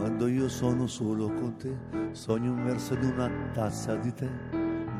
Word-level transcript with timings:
quando 0.00 0.28
io 0.28 0.48
sono 0.48 0.86
solo 0.86 1.26
con 1.26 1.58
te, 1.58 1.76
sogno 2.12 2.52
immerso 2.52 2.94
in 2.94 3.04
una 3.04 3.30
tazza 3.52 3.96
di 3.96 4.14
tè. 4.14 4.30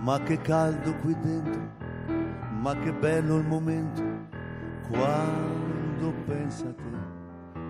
Ma 0.02 0.20
che 0.20 0.36
caldo 0.42 0.94
qui 0.96 1.16
dentro, 1.18 1.62
ma 2.60 2.76
che 2.76 2.92
bello 2.92 3.38
il 3.38 3.46
momento, 3.46 4.02
quando 4.90 6.12
pensa 6.26 6.66
a 6.66 6.74
te, 6.74 6.82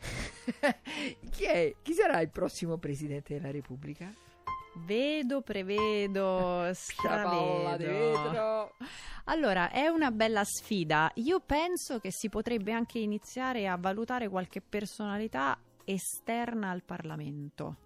chi, 1.31 1.43
è, 1.45 1.75
chi 1.81 1.93
sarà 1.93 2.19
il 2.21 2.29
prossimo 2.29 2.77
presidente 2.77 3.33
della 3.35 3.51
Repubblica? 3.51 4.11
Vedo, 4.77 5.41
prevedo, 5.41 6.69
stravedo. 6.73 8.73
Allora, 9.25 9.71
è 9.71 9.87
una 9.87 10.11
bella 10.11 10.43
sfida. 10.43 11.09
Io 11.15 11.39
penso 11.39 11.99
che 11.99 12.11
si 12.11 12.27
potrebbe 12.29 12.71
anche 12.73 12.99
iniziare 12.99 13.67
a 13.67 13.77
valutare 13.77 14.27
qualche 14.27 14.61
personalità 14.61 15.57
esterna 15.85 16.71
al 16.71 16.83
Parlamento. 16.83 17.77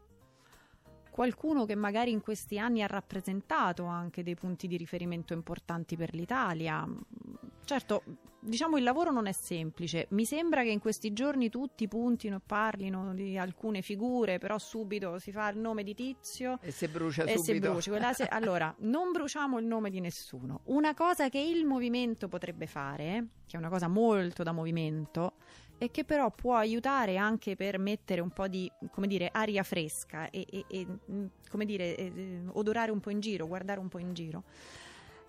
Qualcuno 1.19 1.65
che 1.65 1.75
magari 1.75 2.11
in 2.11 2.21
questi 2.21 2.57
anni 2.57 2.81
ha 2.81 2.87
rappresentato 2.87 3.83
anche 3.83 4.23
dei 4.23 4.35
punti 4.35 4.67
di 4.67 4.77
riferimento 4.77 5.33
importanti 5.33 5.97
per 5.97 6.13
l'Italia. 6.13 6.87
Certo, 7.65 8.03
diciamo 8.41 8.77
il 8.77 8.83
lavoro 8.83 9.11
non 9.11 9.27
è 9.27 9.31
semplice. 9.31 10.07
Mi 10.11 10.25
sembra 10.25 10.63
che 10.63 10.69
in 10.69 10.79
questi 10.79 11.13
giorni 11.13 11.49
tutti 11.49 11.87
puntino 11.87 12.37
e 12.37 12.41
parlino 12.45 13.13
di 13.13 13.37
alcune 13.37 13.81
figure, 13.81 14.37
però 14.37 14.57
subito 14.57 15.19
si 15.19 15.31
fa 15.31 15.49
il 15.49 15.57
nome 15.57 15.83
di 15.83 15.93
Tizio 15.93 16.59
E 16.61 16.71
se 16.71 16.87
brucia 16.87 17.23
e 17.23 17.37
subito. 17.37 17.71
bruci. 17.71 17.89
Quella 17.89 18.13
se- 18.13 18.25
Allora, 18.27 18.73
non 18.79 19.11
bruciamo 19.11 19.59
il 19.59 19.65
nome 19.65 19.89
di 19.89 19.99
nessuno. 19.99 20.61
Una 20.65 20.93
cosa 20.93 21.29
che 21.29 21.39
il 21.39 21.65
movimento 21.65 22.27
potrebbe 22.27 22.67
fare, 22.67 23.27
che 23.45 23.55
è 23.55 23.59
una 23.59 23.69
cosa 23.69 23.87
molto 23.87 24.43
da 24.43 24.51
movimento, 24.51 25.33
e 25.81 25.91
che 25.91 26.03
però 26.03 26.29
può 26.29 26.55
aiutare 26.55 27.15
anche 27.15 27.55
per 27.55 27.79
mettere 27.79 28.19
un 28.19 28.31
po' 28.31 28.47
di, 28.49 28.69
come 28.91 29.07
dire, 29.07 29.29
aria 29.31 29.63
fresca 29.63 30.29
e, 30.29 30.45
e- 30.49 30.65
e, 30.67 30.85
mh, 30.85 31.25
come 31.49 31.63
dire, 31.65 32.43
odorare 32.51 32.91
un 32.91 32.99
po' 32.99 33.09
in 33.11 33.21
giro, 33.21 33.47
guardare 33.47 33.79
un 33.79 33.87
po' 33.87 33.97
in 33.99 34.13
giro. 34.13 34.43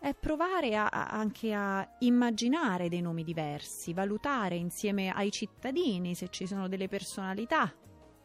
È 0.02 0.14
provare 0.14 0.76
a- 0.76 0.88
a- 0.88 1.08
anche 1.08 1.52
a 1.52 1.86
immaginare 1.98 2.88
dei 2.88 3.02
nomi 3.02 3.22
diversi, 3.22 3.92
valutare 3.92 4.56
insieme 4.56 5.10
ai 5.10 5.30
cittadini 5.30 6.14
se 6.14 6.28
ci 6.30 6.46
sono 6.46 6.68
delle 6.68 6.88
personalità 6.88 7.70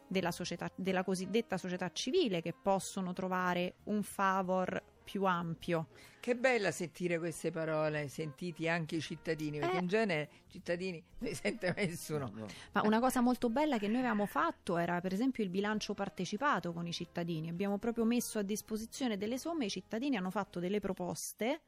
della, 0.07 0.31
società, 0.31 0.71
della 0.75 1.03
cosiddetta 1.03 1.57
società 1.57 1.91
civile 1.91 2.41
che 2.41 2.53
possono 2.53 3.13
trovare 3.13 3.75
un 3.85 4.03
favor 4.03 4.81
più 5.03 5.23
ampio. 5.25 5.87
Che 6.19 6.35
bella 6.35 6.71
sentire 6.71 7.19
queste 7.19 7.51
parole, 7.51 8.07
sentiti 8.07 8.67
anche 8.67 8.95
i 8.95 9.01
cittadini, 9.01 9.59
perché 9.59 9.77
Eh. 9.77 9.81
in 9.81 9.87
genere 9.87 10.29
i 10.47 10.51
cittadini 10.51 11.03
non 11.19 11.29
li 11.29 11.35
sente 11.35 11.71
mai 11.75 11.85
nessuno. 11.85 12.31
No. 12.33 12.47
Ma 12.71 12.81
una 12.81 12.99
cosa 12.99 13.21
molto 13.21 13.49
bella 13.49 13.77
che 13.77 13.87
noi 13.87 13.99
avevamo 13.99 14.25
fatto 14.25 14.77
era 14.77 14.99
per 15.01 15.13
esempio 15.13 15.43
il 15.43 15.51
bilancio 15.51 15.93
partecipato 15.93 16.73
con 16.73 16.87
i 16.87 16.91
cittadini. 16.91 17.49
Abbiamo 17.49 17.77
proprio 17.77 18.05
messo 18.05 18.39
a 18.39 18.41
disposizione 18.41 19.17
delle 19.17 19.37
somme, 19.37 19.65
i 19.65 19.69
cittadini 19.69 20.17
hanno 20.17 20.31
fatto 20.31 20.59
delle 20.59 20.79
proposte, 20.79 21.61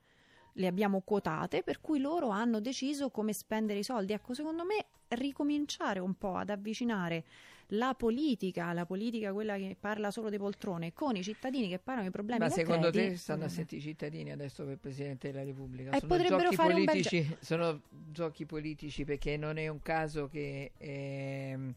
le 0.57 0.67
abbiamo 0.67 1.01
quotate, 1.01 1.63
per 1.63 1.79
cui 1.81 1.99
loro 1.99 2.29
hanno 2.29 2.59
deciso 2.59 3.09
come 3.09 3.33
spendere 3.33 3.79
i 3.79 3.83
soldi. 3.83 4.13
Ecco, 4.13 4.33
secondo 4.33 4.63
me 4.65 4.85
ricominciare 5.09 5.99
un 5.99 6.15
po' 6.15 6.35
ad 6.35 6.49
avvicinare 6.49 7.23
la 7.71 7.93
politica, 7.95 8.71
la 8.71 8.85
politica 8.85 9.33
quella 9.33 9.57
che 9.57 9.75
parla 9.79 10.09
solo 10.09 10.29
di 10.29 10.37
poltrone, 10.37 10.93
con 10.93 11.15
i 11.15 11.23
cittadini 11.23 11.67
che 11.67 11.79
parlano 11.79 12.07
di 12.07 12.13
problemi 12.13 12.39
Ma 12.39 12.49
secondo 12.49 12.83
concreti, 12.83 13.09
te 13.09 13.17
stanno 13.17 13.43
a 13.43 13.47
eh, 13.47 13.49
sentire 13.49 13.81
i 13.81 13.83
cittadini 13.83 14.31
adesso 14.31 14.63
per 14.63 14.73
il 14.73 14.79
Presidente 14.79 15.31
della 15.31 15.43
Repubblica? 15.43 15.91
E 15.91 15.99
sono 15.99 16.13
potrebbero 16.13 16.43
giochi 16.43 16.55
fare 16.55 16.73
un 16.73 16.83
bel 16.83 16.85
politici, 16.85 17.37
sono 17.41 17.81
giochi 18.11 18.45
politici 18.45 19.03
perché 19.03 19.37
non 19.37 19.57
è 19.57 19.67
un 19.67 19.81
caso 19.81 20.27
che 20.27 20.71
ehm, 20.77 21.73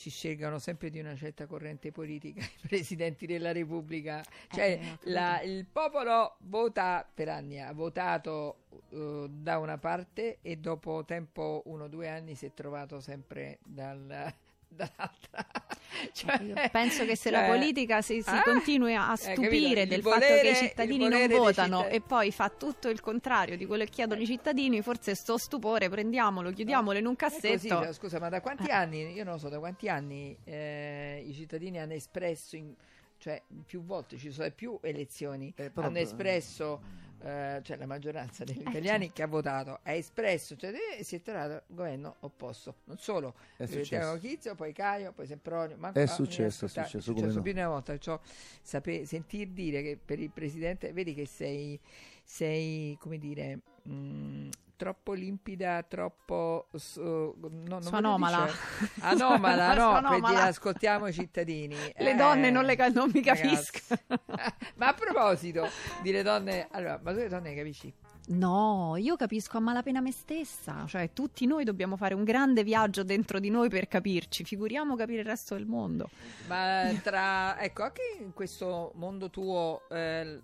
si 0.00 0.08
scelgano 0.10 0.58
sempre 0.58 0.88
di 0.88 0.98
una 0.98 1.14
certa 1.14 1.46
corrente 1.46 1.92
politica 1.92 2.40
i 2.42 2.66
Presidenti 2.68 3.26
della 3.26 3.52
Repubblica. 3.52 4.24
Cioè 4.50 4.78
Eh, 4.80 4.98
la- 5.10 5.42
il 5.42 5.66
popolo 5.66 6.36
vota 6.40 7.06
per 7.12 7.28
anni, 7.28 7.60
ha 7.60 7.72
votato 7.72 8.64
eh, 8.90 9.26
da 9.30 9.58
una 9.58 9.76
parte 9.78 10.38
e 10.40 10.56
dopo 10.56 11.04
tempo, 11.04 11.62
uno 11.66 11.84
o 11.84 11.88
due 11.88 12.08
anni, 12.08 12.34
si 12.34 12.46
è 12.46 12.54
trovato 12.54 13.00
sempre 13.00 13.58
dal- 13.64 14.32
dall'altra. 14.68 15.46
Cioè, 16.12 16.40
Io 16.42 16.54
penso 16.70 17.04
che 17.04 17.16
se 17.16 17.30
la 17.30 17.40
cioè, 17.40 17.48
politica 17.48 18.00
si, 18.02 18.22
si 18.22 18.28
ah, 18.30 18.42
continui 18.42 18.94
a 18.94 19.12
eh, 19.12 19.16
stupire 19.16 19.86
del 19.86 19.98
Il 19.98 20.04
fatto 20.04 20.18
volere- 20.18 20.40
che 20.42 20.48
i 20.50 20.54
cittadini 20.68 20.98
non 20.98 21.10
volere 21.10 21.36
votano 21.36 21.76
cittadini. 21.78 21.96
e 21.96 22.00
poi 22.00 22.32
fa 22.32 22.48
tutto 22.48 22.88
il 22.88 23.00
contrario 23.00 23.56
di 23.56 23.66
quello 23.66 23.84
che 23.84 23.90
chiedono 23.90 24.20
i 24.20 24.26
cittadini, 24.26 24.82
forse 24.82 25.14
sto 25.14 25.36
stupore 25.38 25.88
prendiamolo, 25.88 26.50
chiudiamolo 26.52 26.98
in 26.98 27.06
un 27.06 27.16
cassetto. 27.16 27.48
così, 27.54 27.68
cioè, 27.68 27.92
scusa, 27.92 28.18
ma 28.20 28.28
da 28.28 28.40
quanti 28.40 28.68
Eh. 28.68 28.72
anni, 28.72 29.12
io 29.12 29.24
non 29.24 29.38
so, 29.38 29.48
da 29.48 29.58
quanti 29.58 29.88
anni 29.88 30.36
eh, 30.44 31.24
i 31.26 31.32
cittadini 31.34 31.78
hanno 31.78 31.94
espresso, 31.94 32.56
in- 32.56 32.72
cioè 33.18 33.42
più 33.66 33.82
volte 33.84 34.16
ci 34.16 34.30
sono 34.30 34.50
più 34.50 34.78
elezioni, 34.82 35.52
Eh, 35.56 35.70
hanno 35.74 35.98
espresso, 35.98 36.80
eh, 37.22 37.60
cioè 37.62 37.76
la 37.76 37.86
maggioranza 37.86 38.44
degli 38.44 38.60
italiani 38.60 39.04
certo. 39.04 39.14
che 39.14 39.22
ha 39.22 39.26
votato, 39.26 39.80
ha 39.82 39.92
espresso, 39.92 40.56
cioè 40.56 40.72
eh, 40.98 41.04
si 41.04 41.16
è 41.16 41.20
trovato 41.20 41.52
il 41.52 41.62
governo 41.74 42.16
opposto, 42.20 42.76
non 42.84 42.98
solo, 42.98 43.34
È 43.56 43.62
eh, 43.62 43.66
successo. 43.66 43.88
Tiago 43.88 44.18
Chizio, 44.18 44.54
poi 44.54 44.72
Caio, 44.72 45.12
poi 45.12 45.26
Sempronio, 45.26 45.76
ma 45.76 45.92
È 45.92 46.06
successo, 46.06 46.64
è 46.64 46.68
successo, 46.68 47.12
come 47.12 47.26
no. 47.26 47.42
più 47.42 47.52
di 47.52 47.58
una 47.58 47.68
volta, 47.68 47.96
cioè, 47.98 48.18
sape- 48.62 49.04
sentir 49.04 49.48
dire 49.48 49.82
che 49.82 49.98
per 50.02 50.18
il 50.18 50.30
presidente, 50.30 50.92
vedi 50.92 51.14
che 51.14 51.26
sei, 51.26 51.78
sei 52.24 52.96
come 52.98 53.18
dire, 53.18 53.58
mh, 53.82 54.48
troppo 54.80 55.12
limpida, 55.12 55.82
troppo 55.82 56.68
s- 56.74 56.96
no, 56.96 57.34
non 57.38 57.88
anomala. 57.92 58.48
anomala, 59.00 59.74
no, 59.74 59.90
anomala. 59.90 60.28
dire 60.38 60.48
ascoltiamo 60.48 61.06
i 61.06 61.12
cittadini. 61.12 61.76
Le 61.98 62.10
Eh, 62.12 62.14
donne 62.14 62.50
non, 62.50 62.64
le 62.64 62.76
non 62.88 63.10
mi 63.12 63.20
capiscono. 63.20 64.00
ma 64.76 64.86
a 64.88 64.94
proposito 64.94 65.68
di 66.00 66.10
le 66.12 66.22
donne, 66.22 66.68
allora, 66.70 66.98
ma 67.02 67.12
tu 67.12 67.18
le 67.18 67.28
donne 67.28 67.54
capisci? 67.54 67.92
No, 68.28 68.94
io 68.96 69.16
capisco 69.16 69.58
a 69.58 69.60
malapena 69.60 70.00
me 70.00 70.12
stessa, 70.12 70.84
cioè 70.86 71.12
tutti 71.12 71.44
noi 71.46 71.64
dobbiamo 71.64 71.96
fare 71.96 72.14
un 72.14 72.24
grande 72.24 72.62
viaggio 72.64 73.02
dentro 73.02 73.38
di 73.38 73.50
noi 73.50 73.68
per 73.68 73.86
capirci, 73.86 74.44
figuriamo 74.44 74.96
capire 74.96 75.20
il 75.20 75.26
resto 75.26 75.54
del 75.56 75.66
mondo. 75.66 76.08
Ma 76.46 76.90
tra, 77.02 77.60
ecco, 77.60 77.82
anche 77.82 78.02
in 78.20 78.32
questo 78.32 78.92
mondo 78.94 79.28
tuo, 79.30 79.82
eh, 79.90 80.40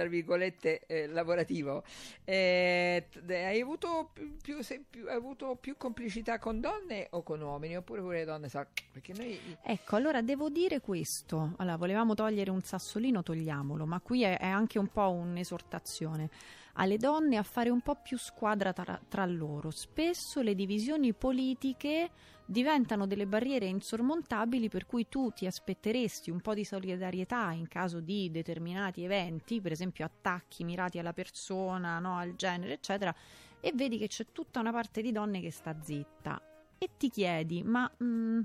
tra 0.00 0.08
virgolette, 0.08 0.86
eh, 0.86 1.06
lavorativo. 1.08 1.82
Eh, 2.24 3.06
hai, 3.28 3.60
avuto 3.60 4.12
più, 4.40 4.58
più, 4.88 5.06
hai 5.06 5.14
avuto 5.14 5.56
più 5.60 5.76
complicità 5.76 6.38
con 6.38 6.58
donne 6.58 7.08
o 7.10 7.22
con 7.22 7.42
uomini? 7.42 7.76
Oppure 7.76 8.00
pure 8.00 8.18
le 8.20 8.24
donne? 8.24 8.48
Perché 8.48 9.12
noi... 9.12 9.38
Ecco, 9.62 9.96
allora 9.96 10.22
devo 10.22 10.48
dire 10.48 10.80
questo. 10.80 11.52
Allora, 11.58 11.76
volevamo 11.76 12.14
togliere 12.14 12.50
un 12.50 12.62
sassolino, 12.62 13.22
togliamolo, 13.22 13.84
ma 13.84 14.00
qui 14.00 14.22
è, 14.22 14.38
è 14.38 14.46
anche 14.46 14.78
un 14.78 14.88
po' 14.88 15.10
un'esortazione 15.10 16.30
alle 16.74 16.96
donne 16.96 17.36
a 17.36 17.42
fare 17.42 17.68
un 17.68 17.80
po' 17.80 17.96
più 17.96 18.16
squadra 18.16 18.72
tra, 18.72 18.98
tra 19.06 19.26
loro. 19.26 19.70
Spesso 19.70 20.40
le 20.40 20.54
divisioni 20.54 21.12
politiche 21.12 22.08
diventano 22.50 23.06
delle 23.06 23.28
barriere 23.28 23.66
insormontabili 23.66 24.68
per 24.68 24.84
cui 24.84 25.08
tu 25.08 25.30
ti 25.30 25.46
aspetteresti 25.46 26.32
un 26.32 26.40
po' 26.40 26.52
di 26.52 26.64
solidarietà 26.64 27.52
in 27.52 27.68
caso 27.68 28.00
di 28.00 28.28
determinati 28.32 29.04
eventi, 29.04 29.60
per 29.60 29.70
esempio 29.70 30.04
attacchi 30.04 30.64
mirati 30.64 30.98
alla 30.98 31.12
persona, 31.12 32.00
no, 32.00 32.16
al 32.16 32.34
genere, 32.34 32.72
eccetera, 32.72 33.14
e 33.60 33.70
vedi 33.72 33.98
che 33.98 34.08
c'è 34.08 34.26
tutta 34.32 34.58
una 34.58 34.72
parte 34.72 35.00
di 35.00 35.12
donne 35.12 35.40
che 35.40 35.52
sta 35.52 35.76
zitta 35.80 36.42
e 36.76 36.90
ti 36.96 37.08
chiedi, 37.08 37.62
ma 37.62 37.88
mh, 37.96 38.04
mm, 38.04 38.40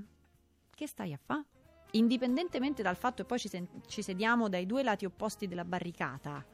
che 0.70 0.86
stai 0.86 1.12
a 1.12 1.18
fare? 1.20 1.44
Indipendentemente 1.92 2.82
dal 2.82 2.96
fatto 2.96 3.22
che 3.22 3.28
poi 3.28 3.40
ci, 3.40 3.48
sen- 3.48 3.82
ci 3.88 4.02
sediamo 4.02 4.48
dai 4.48 4.66
due 4.66 4.84
lati 4.84 5.04
opposti 5.04 5.48
della 5.48 5.64
barricata, 5.64 6.46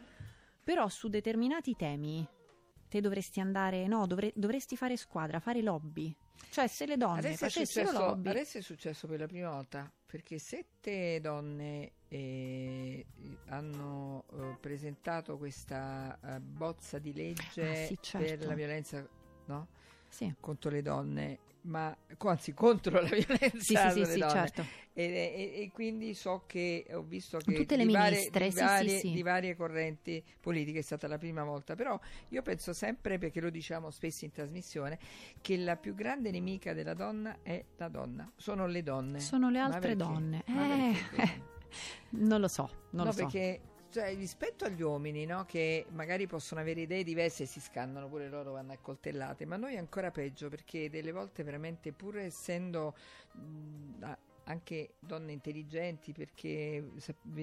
però 0.64 0.88
su 0.88 1.08
determinati 1.08 1.76
temi 1.76 2.26
te 2.88 3.00
dovresti 3.02 3.40
andare, 3.40 3.86
no, 3.86 4.06
dovre- 4.06 4.32
dovresti 4.34 4.74
fare 4.74 4.96
squadra, 4.96 5.38
fare 5.38 5.60
lobby. 5.60 6.16
Cioè, 6.50 6.66
se 6.66 6.86
le 6.86 6.96
donne 6.96 7.18
adesso 7.18 7.46
facessero 7.46 7.86
successo, 7.86 8.06
lobby... 8.06 8.28
Adesso 8.28 8.58
è 8.58 8.60
successo 8.60 9.06
per 9.06 9.20
la 9.20 9.26
prima 9.26 9.50
volta, 9.50 9.90
perché 10.04 10.38
sette 10.38 11.20
donne 11.20 11.92
eh, 12.08 13.06
hanno 13.46 14.24
eh, 14.32 14.56
presentato 14.60 15.38
questa 15.38 16.18
uh, 16.20 16.38
bozza 16.40 16.98
di 16.98 17.14
legge 17.14 17.84
ah, 17.84 17.86
sì, 17.86 17.98
certo. 18.00 18.36
per 18.36 18.46
la 18.46 18.54
violenza 18.54 19.08
no? 19.46 19.68
Sì. 20.12 20.34
contro 20.38 20.70
le 20.70 20.82
donne 20.82 21.38
ma 21.62 21.96
anzi 22.18 22.54
contro 22.54 23.00
la 23.00 23.08
violenza 23.14 23.58
sì, 23.58 24.04
sì, 24.04 24.04
sì, 24.04 24.18
certo. 24.18 24.64
e, 24.92 25.04
e, 25.04 25.62
e, 25.62 25.70
quindi 25.72 26.14
so 26.14 26.44
che 26.46 26.86
ho 26.92 27.02
visto 27.02 27.38
che 27.38 27.52
tutte 27.52 27.76
le 27.76 27.86
di 27.86 27.92
ministre 27.92 28.50
varie, 28.50 28.50
di, 28.50 28.60
varie, 28.60 29.00
di 29.14 29.22
varie 29.22 29.56
correnti 29.56 30.24
politiche 30.40 30.80
è 30.80 30.82
stata 30.82 31.06
la 31.06 31.18
prima 31.18 31.44
volta. 31.44 31.74
Però 31.74 31.98
io 32.28 32.42
penso 32.42 32.72
sempre 32.72 33.18
perché 33.18 33.40
lo 33.40 33.50
diciamo 33.50 33.90
spesso 33.90 34.24
in 34.24 34.32
trasmissione 34.32 34.98
che 35.40 35.56
la 35.56 35.76
più 35.76 35.94
grande 35.94 36.30
nemica 36.30 36.72
della 36.72 36.94
donna 36.94 37.38
è 37.42 37.64
la 37.76 37.88
donna. 37.88 38.30
Sono 38.36 38.66
le 38.66 38.82
donne. 38.82 39.20
Sono 39.20 39.50
le 39.50 39.58
altre 39.58 39.94
donne. 39.94 40.42
Eh, 40.46 41.50
non 42.10 42.40
lo 42.40 42.48
so 42.48 42.68
non 42.90 43.04
no, 43.04 43.04
lo 43.04 43.12
so. 43.12 43.22
perché 43.22 43.60
cioè, 43.92 44.14
rispetto 44.14 44.64
agli 44.64 44.80
uomini, 44.80 45.26
no, 45.26 45.44
che 45.44 45.84
magari 45.90 46.26
possono 46.26 46.62
avere 46.62 46.80
idee 46.80 47.04
diverse 47.04 47.42
e 47.42 47.46
si 47.46 47.60
scannano 47.60 48.08
pure 48.08 48.28
loro, 48.30 48.52
vanno 48.52 48.72
accoltellate, 48.72 49.44
ma 49.44 49.56
noi 49.56 49.76
ancora 49.76 50.10
peggio 50.10 50.48
perché 50.48 50.88
delle 50.88 51.12
volte 51.12 51.42
veramente, 51.42 51.92
pur 51.92 52.16
essendo 52.16 52.94
mh, 53.32 54.04
anche 54.44 54.94
donne 54.98 55.32
intelligenti 55.32 56.12
perché 56.12 56.84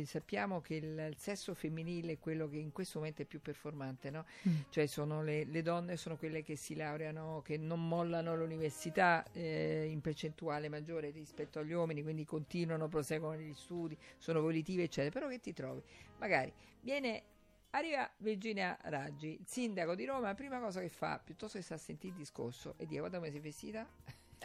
sappiamo 0.04 0.62
che 0.62 0.76
il, 0.76 1.08
il, 1.10 1.16
sesso 1.18 1.54
femminile 1.54 2.14
è 2.14 2.20
quello 2.20 2.48
che 2.48 2.58
in 2.58 2.72
questo 2.72 3.00
momento 3.00 3.22
è 3.22 3.26
più 3.26 3.42
performante, 3.42 4.10
no? 4.10 4.26
mm. 4.48 4.56
cioè 4.70 4.86
sono 4.86 5.24
le, 5.24 5.46
le, 5.46 5.62
donne 5.62 5.98
sono 5.98 6.18
quelle 6.18 6.44
che 6.44 6.56
si 6.56 6.76
laureano, 6.76 7.42
che 7.44 7.58
non 7.58 7.88
mollano 7.88 8.36
l'università 8.36 9.26
eh, 9.32 9.88
in 9.90 10.02
percentuale 10.02 10.70
maggiore 10.70 11.10
rispetto 11.12 11.60
agli 11.60 11.72
uomini, 11.72 12.04
quindi 12.04 12.26
continuano, 12.26 12.88
proseguono 12.88 13.40
gli 13.40 13.54
studi, 13.54 13.98
sono 14.18 14.42
volitive 14.42 14.84
eccetera, 14.84 15.12
però 15.12 15.28
che 15.28 15.40
ti 15.40 15.54
trovi? 15.54 15.82
Magari 16.18 16.52
viene 16.82 17.24
Arriva 17.72 18.10
Virginia 18.18 18.76
Raggi, 18.82 19.40
sindaco 19.46 19.94
di 19.94 20.04
Roma, 20.04 20.34
prima 20.34 20.60
cosa 20.60 20.82
che 20.82 20.90
fa, 20.90 21.22
piuttosto 21.24 21.60
che 21.60 21.64
sta 21.64 21.76
a 21.76 21.78
sentire 21.78 22.14
il 22.14 22.20
discorso 22.20 22.74
e 22.78 22.88
dire 22.88 22.98
guarda 22.98 23.20
come 23.20 23.30
sei 23.30 23.40
vestita, 23.40 23.88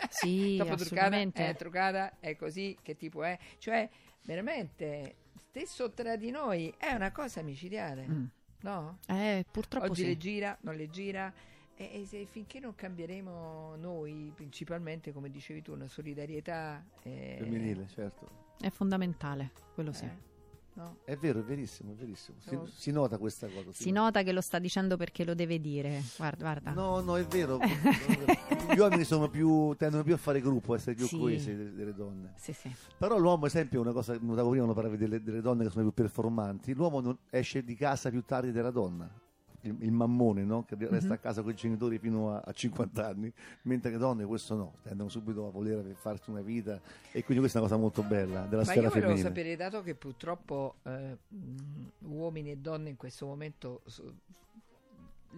sì, 0.08 0.56
dopo 0.58 0.74
truccata, 0.76 1.16
è 1.16 1.54
truccata, 1.56 2.18
è 2.20 2.36
così, 2.36 2.76
che 2.82 2.96
tipo 2.96 3.22
è? 3.22 3.38
Cioè, 3.58 3.88
veramente, 4.22 5.16
stesso 5.34 5.90
tra 5.92 6.16
di 6.16 6.30
noi, 6.30 6.72
è 6.76 6.92
una 6.92 7.12
cosa 7.12 7.42
micidiale, 7.42 8.06
mm. 8.08 8.24
no? 8.60 8.98
Eh, 9.06 9.44
purtroppo 9.50 9.86
Oggi 9.86 10.02
sì. 10.02 10.06
le 10.06 10.16
gira, 10.16 10.58
non 10.62 10.74
le 10.74 10.90
gira, 10.90 11.32
e, 11.76 12.00
e 12.00 12.06
se, 12.06 12.26
finché 12.26 12.60
non 12.60 12.74
cambieremo 12.74 13.76
noi, 13.76 14.32
principalmente, 14.34 15.12
come 15.12 15.30
dicevi 15.30 15.62
tu, 15.62 15.72
una 15.72 15.88
solidarietà... 15.88 16.84
Eh, 17.02 17.36
femminile, 17.38 17.86
certo. 17.88 18.42
È 18.58 18.70
fondamentale, 18.70 19.52
quello 19.74 19.92
sì. 19.92 20.08
No? 20.76 20.98
È 21.04 21.16
vero, 21.16 21.38
è 21.38 21.42
verissimo, 21.42 21.92
è 21.92 21.94
verissimo. 21.94 22.38
Si, 22.40 22.54
no. 22.54 22.66
si 22.66 22.90
nota 22.90 23.16
questa 23.16 23.46
cosa. 23.46 23.72
Si, 23.72 23.84
si 23.84 23.90
nota 23.92 24.22
che 24.22 24.32
lo 24.32 24.40
sta 24.40 24.58
dicendo 24.58 24.96
perché 24.96 25.24
lo 25.24 25.34
deve 25.34 25.60
dire. 25.60 26.02
Guarda, 26.16 26.42
guarda. 26.42 26.72
No, 26.72 27.00
no, 27.00 27.16
è 27.16 27.24
vero. 27.24 27.58
Gli 28.74 28.78
uomini 28.78 29.04
sono 29.04 29.28
più, 29.28 29.74
tendono 29.76 30.02
più 30.02 30.14
a 30.14 30.16
fare 30.16 30.40
gruppo, 30.40 30.72
a 30.72 30.76
essere 30.76 30.96
più 30.96 31.06
sì. 31.06 31.16
coesi 31.16 31.54
delle, 31.54 31.72
delle, 31.72 31.94
donne. 31.94 32.32
Sì, 32.36 32.52
sì. 32.52 32.74
Però 32.98 33.16
l'uomo, 33.18 33.46
esempio, 33.46 33.80
una 33.80 33.92
cosa, 33.92 34.16
notavo 34.20 34.50
prima, 34.50 34.64
quando 34.64 34.74
parlavi 34.74 34.96
delle, 34.96 35.22
delle 35.22 35.40
donne 35.40 35.64
che 35.64 35.70
sono 35.70 35.84
più 35.84 35.92
performanti, 35.92 36.74
l'uomo 36.74 37.00
non 37.00 37.16
esce 37.30 37.62
di 37.62 37.76
casa 37.76 38.10
più 38.10 38.24
tardi 38.24 38.50
della 38.50 38.70
donna 38.70 39.08
il, 39.64 39.76
il 39.80 39.92
mammone 39.92 40.44
no? 40.44 40.64
che 40.64 40.76
resta 40.78 40.96
mm-hmm. 40.96 41.10
a 41.10 41.16
casa 41.18 41.42
con 41.42 41.50
i 41.50 41.54
genitori 41.54 41.98
fino 41.98 42.34
a, 42.34 42.42
a, 42.44 42.52
50 42.52 43.06
anni, 43.06 43.32
mentre 43.62 43.90
le 43.90 43.98
donne 43.98 44.24
questo 44.24 44.54
no, 44.54 44.74
tendono 44.82 45.08
subito 45.08 45.46
a 45.46 45.50
voler 45.50 45.94
farsi 45.94 46.30
una 46.30 46.40
vita 46.40 46.80
e 47.10 47.22
quindi 47.24 47.40
questa 47.40 47.58
è 47.58 47.60
una 47.62 47.70
cosa 47.70 47.80
molto 47.80 48.02
bella 48.02 48.42
della 48.46 48.62
Ma 48.62 48.64
sfera 48.64 48.86
io 48.86 48.90
femminile. 48.90 49.22
volevo 49.22 49.28
sapere, 49.28 49.56
dato 49.56 49.82
che 49.82 49.94
purtroppo 49.94 50.76
eh, 50.84 51.16
uomini 52.00 52.50
e 52.50 52.56
donne 52.56 52.90
in 52.90 52.96
questo 52.96 53.26
momento 53.26 53.82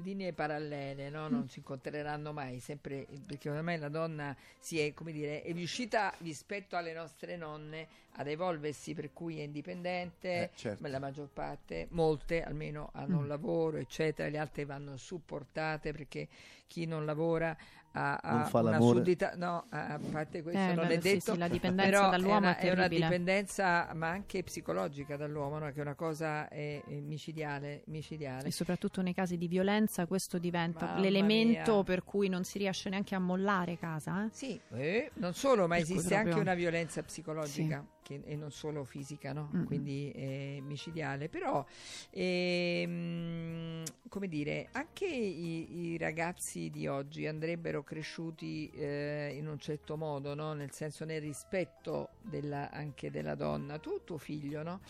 linee 0.03 0.33
parallele 0.33 1.11
no? 1.11 1.29
non 1.29 1.41
mm. 1.41 1.47
si 1.47 1.59
incontreranno 1.59 2.33
mai 2.33 2.61
sempre 2.61 3.07
perché 3.27 3.51
ormai 3.51 3.79
la 3.79 3.89
donna 3.89 4.37
si 4.59 4.79
è 4.79 4.93
come 4.95 5.13
dire 5.13 5.43
è 5.43 5.53
riuscita 5.53 6.13
rispetto 6.19 6.77
alle 6.77 6.93
nostre 6.93 7.37
nonne 7.37 7.87
ad 8.13 8.29
evolversi 8.29 8.95
per 8.95 9.13
cui 9.13 9.39
è 9.39 9.43
indipendente 9.43 10.29
eh, 10.29 10.51
certo. 10.55 10.87
la 10.87 10.99
maggior 10.99 11.29
parte 11.29 11.87
molte 11.91 12.43
almeno 12.43 12.91
hanno 12.93 13.17
mm. 13.17 13.21
un 13.21 13.29
lavoro 13.29 13.77
eccetera 13.77 14.29
le 14.29 14.39
altre 14.39 14.65
vanno 14.65 14.97
supportate 14.97 15.93
perché 15.93 16.29
chi 16.67 16.87
non 16.87 17.05
lavora 17.05 17.57
ha, 17.97 18.17
ha 18.17 18.49
una 18.53 18.71
l'amore. 18.71 18.99
suddita 18.99 19.33
no 19.37 19.67
a 19.71 19.99
parte 20.11 20.43
questo 20.43 20.61
eh, 20.61 20.75
non 20.75 20.87
beh, 20.87 20.95
è 20.95 20.99
detto 20.99 21.21
sì, 21.21 21.31
sì, 21.33 21.39
la 21.39 21.49
dipendenza 21.49 22.09
dall'uomo 22.09 22.37
è 22.37 22.39
una, 22.39 22.57
è, 22.59 22.69
è 22.69 22.73
una 22.73 22.89
dipendenza 22.89 23.91
ma 23.95 24.09
anche 24.09 24.43
psicologica 24.43 25.17
dall'uomo 25.17 25.59
no? 25.59 25.71
che 25.73 25.79
è 25.79 25.81
una 25.81 25.95
cosa 25.95 26.49
è, 26.49 26.83
è 26.87 27.01
micidiale, 27.01 27.83
micidiale 27.87 28.49
e 28.49 28.53
soprattutto 28.53 29.01
nei 29.01 29.15
casi 29.15 29.39
di 29.39 29.49
violenza 29.49 30.07
questo 30.07 30.39
diventa 30.39 30.85
Mamma 30.85 31.01
l'elemento 31.01 31.75
mia. 31.75 31.83
per 31.85 32.05
cui 32.05 32.29
non 32.29 32.45
si 32.45 32.59
riesce 32.59 32.91
neanche 32.91 33.15
a 33.15 33.19
mollare 33.19 33.79
casa 33.79 34.27
eh? 34.27 34.29
sì 34.31 34.61
eh, 34.75 35.11
non 35.15 35.33
solo 35.33 35.67
ma 35.67 35.77
per 35.77 35.85
esiste 35.85 36.09
proprio... 36.09 36.31
anche 36.33 36.41
una 36.41 36.55
violenza 36.55 37.03
psicologica 37.03 37.85
sì 37.89 37.95
che, 38.07 38.23
e 38.25 38.37
non 38.37 38.53
solo 38.53 38.85
fisica, 38.85 39.33
no? 39.33 39.51
mm-hmm. 39.53 39.65
quindi 39.65 40.13
eh, 40.13 40.63
micidiale. 40.65 41.29
Però, 41.29 41.67
ehm, 42.11 43.83
come 44.09 44.29
dire, 44.29 44.69
anche 44.73 45.07
i, 45.07 45.89
i, 45.91 45.99
ragazzi 45.99 46.71
di 46.71 46.87
oggi 46.87 47.27
andrebbero 47.27 47.83
cresciuti 47.87 48.69
eh, 48.71 49.33
in 49.37 49.47
un 49.47 49.59
certo 49.61 49.97
modo, 49.97 50.35
no? 50.35 50.53
nel 50.53 50.73
senso 50.73 51.05
nel 51.05 51.21
rispetto 51.21 52.11
della, 52.21 52.71
anche 52.71 53.11
della 53.11 53.37
donna. 53.37 53.79
Tu, 53.79 54.03
tuo 54.03 54.19
figlio, 54.19 54.63
no? 54.65 54.81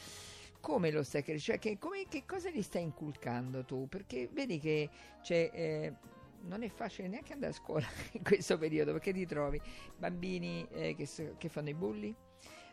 come 0.61 0.91
lo 0.91 1.03
stai 1.03 1.23
crescendo? 1.23 1.61
Cioè, 1.61 1.73
che, 1.73 1.79
come, 1.79 2.07
che, 2.09 2.25
cosa 2.27 2.51
gli 2.51 2.63
stai 2.63 2.83
inculcando 2.83 3.65
tu? 3.65 3.87
Perché 3.87 4.29
vedi 4.33 4.59
che 4.59 4.89
c'è. 5.23 5.51
Eh, 5.53 5.93
non 6.47 6.63
è 6.63 6.69
facile 6.69 7.09
neanche 7.09 7.33
andare 7.33 7.53
a 7.53 7.55
scuola 7.55 7.87
in 8.13 8.23
questo 8.23 8.57
periodo 8.57 8.93
perché 8.93 9.13
ti 9.13 9.27
trovi 9.27 9.61
bambini 9.97 10.67
eh, 10.71 10.95
che, 10.95 11.09
che, 11.37 11.49
fanno 11.49 11.71
i 11.71 11.75
bulli, 11.75 12.15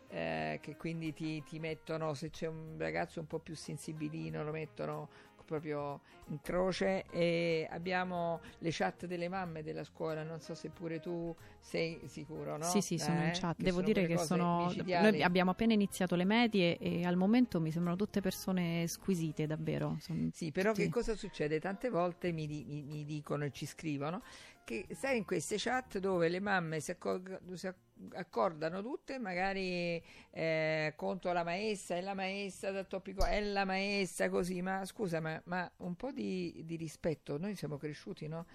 eh, 0.10 0.60
che 0.62 0.76
quindi 0.76 1.14
ti, 1.14 1.44
ti, 1.44 1.60
mettono, 1.60 2.14
se 2.14 2.30
c'è 2.30 2.48
un 2.48 2.76
ragazzo 2.78 3.20
un 3.20 3.28
po' 3.28 3.40
più 3.40 3.56
sensibilino, 3.56 4.44
lo 4.44 4.52
mettono 4.52 5.10
proprio 5.44 6.02
in 6.28 6.40
croce 6.42 7.06
e 7.12 7.68
abbiamo 7.70 8.40
le 8.60 8.70
chat 8.72 9.06
delle 9.06 9.28
mamme 9.28 9.64
della 9.64 9.84
scuola, 9.84 10.24
non 10.24 10.40
so 10.40 10.56
se 10.56 10.70
pure 10.70 11.00
tu 11.00 11.36
sei 11.60 12.02
sicuro, 12.06 12.58
no? 12.58 12.64
Sì, 12.64 12.82
sì, 12.82 12.98
sono 12.98 13.22
eh? 13.22 13.26
in 13.26 13.32
chat. 13.34 13.58
Che 13.58 13.64
Devo 13.64 13.82
sono 13.82 13.88
dire 13.88 14.06
che 14.06 14.18
sono 14.18 14.66
micidiali. 14.68 15.12
noi 15.12 15.24
abbiamo 15.24 15.52
appena 15.52 15.74
iniziato 15.74 16.16
le 16.16 16.26
medie 16.26 16.78
e 16.78 17.06
al 17.06 17.16
momento 17.16 17.60
mi 17.60 17.72
sembrano 17.72 17.98
tutte 17.98 18.22
persone 18.22 18.88
squisite, 18.88 19.46
davvero. 19.48 19.98
Sono 20.00 20.30
sì, 20.34 20.52
però 20.52 20.72
tutti... 20.72 20.84
che 20.84 20.90
cosa 20.90 21.16
succede? 21.16 21.60
Tante 21.60 21.90
volte 21.90 22.32
mi, 22.32 22.48
mi, 22.48 22.84
mi 22.84 23.06
dicono 23.06 23.46
e 23.46 23.52
ci 23.52 23.66
scrivono 23.66 24.22
che 24.64 24.88
sai 24.92 25.18
in 25.18 25.26
queste 25.26 25.56
chat 25.58 26.00
dove 26.00 26.30
le 26.30 26.40
mamme 26.40 26.80
si, 26.80 26.92
accor- 26.92 27.54
si 27.54 27.70
accordano 28.14 28.82
tutte 28.82 29.20
magari 29.20 30.02
eh, 30.32 30.94
contro 30.96 31.32
la 31.32 31.44
maestra 31.44 31.96
è 31.98 32.02
la 32.02 32.14
maestra 32.14 32.72
da 32.72 32.84
topico 32.84 33.24
è 33.24 33.40
la 33.42 33.66
maestra 33.66 34.30
così 34.30 34.62
ma 34.62 34.84
scusa 34.86 35.20
ma, 35.20 35.40
ma 35.46 35.70
un 35.78 35.96
po' 35.96 36.12
di, 36.12 36.64
di, 36.66 36.76
rispetto 36.76 37.38
noi 37.38 37.56
siamo 37.56 37.78
cresciuti 37.78 38.28
no? 38.28 38.46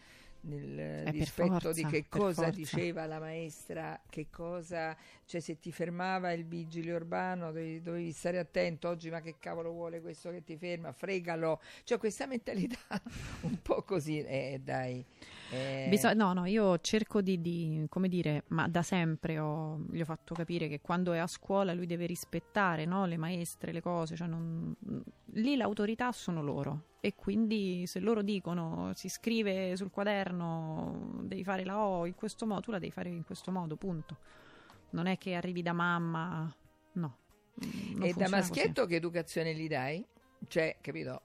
Nel 0.48 1.04
per 1.04 1.12
rispetto 1.12 1.72
di 1.72 1.84
che 1.86 2.08
cosa 2.08 2.50
diceva 2.50 3.06
la 3.06 3.18
maestra, 3.18 4.00
che 4.08 4.28
cosa, 4.30 4.96
cioè 5.26 5.40
se 5.40 5.58
ti 5.58 5.70
fermava 5.72 6.32
il 6.32 6.46
vigile 6.46 6.92
urbano 6.92 7.46
dovevi, 7.46 7.82
dovevi 7.82 8.12
stare 8.12 8.38
attento, 8.38 8.88
oggi 8.88 9.10
ma 9.10 9.20
che 9.20 9.36
cavolo 9.38 9.70
vuole 9.70 10.00
questo 10.00 10.30
che 10.30 10.42
ti 10.42 10.56
ferma, 10.56 10.92
fregalo, 10.92 11.60
cioè 11.84 11.98
questa 11.98 12.26
mentalità 12.26 12.78
un 13.42 13.60
po' 13.62 13.82
così, 13.82 14.20
eh, 14.20 14.60
dai. 14.62 15.04
eh, 15.50 15.86
Bisog- 15.88 16.14
no, 16.16 16.32
no, 16.32 16.44
io 16.46 16.78
cerco 16.80 17.20
di, 17.20 17.40
di- 17.40 17.86
come 17.88 18.08
dire, 18.08 18.44
ma 18.48 18.68
da 18.68 18.82
sempre 18.82 19.38
ho- 19.38 19.78
gli 19.90 20.00
ho 20.00 20.04
fatto 20.04 20.34
capire 20.34 20.68
che 20.68 20.80
quando 20.80 21.12
è 21.12 21.18
a 21.18 21.26
scuola 21.26 21.72
lui 21.74 21.86
deve 21.86 22.06
rispettare 22.06 22.84
no, 22.84 23.06
le 23.06 23.16
maestre, 23.16 23.72
le 23.72 23.80
cose, 23.80 24.16
cioè 24.16 24.26
non- 24.28 24.74
lì 25.32 25.56
l'autorità 25.56 26.10
sono 26.12 26.42
loro 26.42 26.82
e 27.00 27.14
quindi 27.14 27.86
se 27.86 28.00
loro 28.00 28.22
dicono 28.22 28.92
si 28.94 29.08
scrive 29.08 29.76
sul 29.76 29.90
quaderno 29.90 31.20
devi 31.22 31.44
fare 31.44 31.64
la 31.64 31.78
O 31.78 32.06
in 32.06 32.14
questo 32.14 32.46
modo, 32.46 32.60
tu 32.60 32.70
la 32.70 32.78
devi 32.78 32.92
fare 32.92 33.08
in 33.08 33.24
questo 33.24 33.50
modo, 33.50 33.76
punto. 33.76 34.16
Non 34.90 35.06
è 35.06 35.18
che 35.18 35.34
arrivi 35.34 35.62
da 35.62 35.72
mamma, 35.72 36.52
no. 36.92 37.18
Mm, 37.64 38.02
e 38.02 38.12
da 38.14 38.28
maschietto 38.28 38.86
che 38.86 38.96
educazione 38.96 39.54
gli 39.54 39.68
dai? 39.68 40.04
Cioè, 40.46 40.78
capito? 40.80 41.22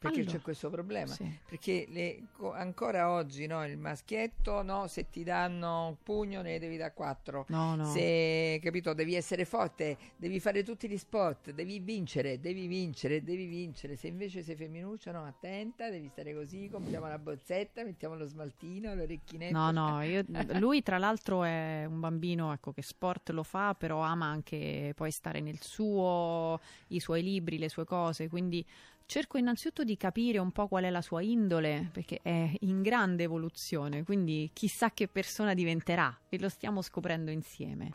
Perché 0.00 0.20
Allora, 0.20 0.36
c'è 0.38 0.40
questo 0.40 0.70
problema. 0.70 1.12
Sì. 1.12 1.30
Perché 1.46 1.84
le- 1.90 2.22
co- 2.32 2.54
ancora 2.54 3.10
oggi 3.10 3.46
no, 3.46 3.66
il 3.66 3.76
maschietto, 3.76 4.62
no, 4.62 4.86
se 4.86 5.10
ti 5.10 5.22
danno 5.22 5.88
un 5.88 5.96
pugno 6.02 6.40
ne 6.40 6.58
devi 6.58 6.78
da 6.78 6.90
quattro. 6.90 7.44
No, 7.48 7.74
no. 7.74 7.84
Se 7.84 8.58
capito, 8.62 8.94
devi 8.94 9.14
essere 9.14 9.44
forte, 9.44 9.98
devi 10.16 10.40
fare 10.40 10.62
tutti 10.62 10.88
gli 10.88 10.96
sport, 10.96 11.50
devi 11.50 11.80
vincere, 11.80 12.40
devi 12.40 12.66
vincere, 12.66 13.22
devi 13.22 13.44
vincere. 13.44 13.94
Se 13.94 14.06
invece 14.06 14.42
sei 14.42 14.56
femminuccia, 14.56 15.12
no, 15.12 15.26
attenta, 15.26 15.90
devi 15.90 16.08
stare 16.08 16.32
così, 16.32 16.70
compriamo 16.72 17.06
la 17.06 17.18
bozzetta, 17.18 17.84
mettiamo 17.84 18.16
lo 18.16 18.24
smaltino, 18.24 18.94
l'orecchinetto. 18.94 19.52
No, 19.54 19.70
no, 19.70 20.00
io- 20.02 20.24
lui 20.58 20.82
tra 20.82 20.96
l'altro 20.96 21.44
è 21.44 21.84
un 21.84 22.00
bambino 22.00 22.54
ecco, 22.54 22.72
che 22.72 22.80
sport 22.80 23.28
lo 23.32 23.42
fa, 23.42 23.74
però 23.74 24.00
ama 24.00 24.24
anche 24.24 24.94
poi 24.96 25.10
stare 25.10 25.40
nel 25.40 25.60
suo, 25.60 26.58
i 26.86 27.00
suoi 27.00 27.22
libri, 27.22 27.58
le 27.58 27.68
sue 27.68 27.84
cose, 27.84 28.30
quindi 28.30 28.64
cerco 29.10 29.38
innanzitutto 29.38 29.82
di 29.82 29.96
capire 29.96 30.38
un 30.38 30.52
po' 30.52 30.68
qual 30.68 30.84
è 30.84 30.90
la 30.90 31.02
sua 31.02 31.20
indole, 31.20 31.90
perché 31.90 32.20
è 32.22 32.52
in 32.60 32.80
grande 32.80 33.24
evoluzione, 33.24 34.04
quindi 34.04 34.48
chissà 34.52 34.92
che 34.92 35.08
persona 35.08 35.52
diventerà 35.52 36.16
e 36.28 36.38
lo 36.38 36.48
stiamo 36.48 36.80
scoprendo 36.80 37.32
insieme. 37.32 37.90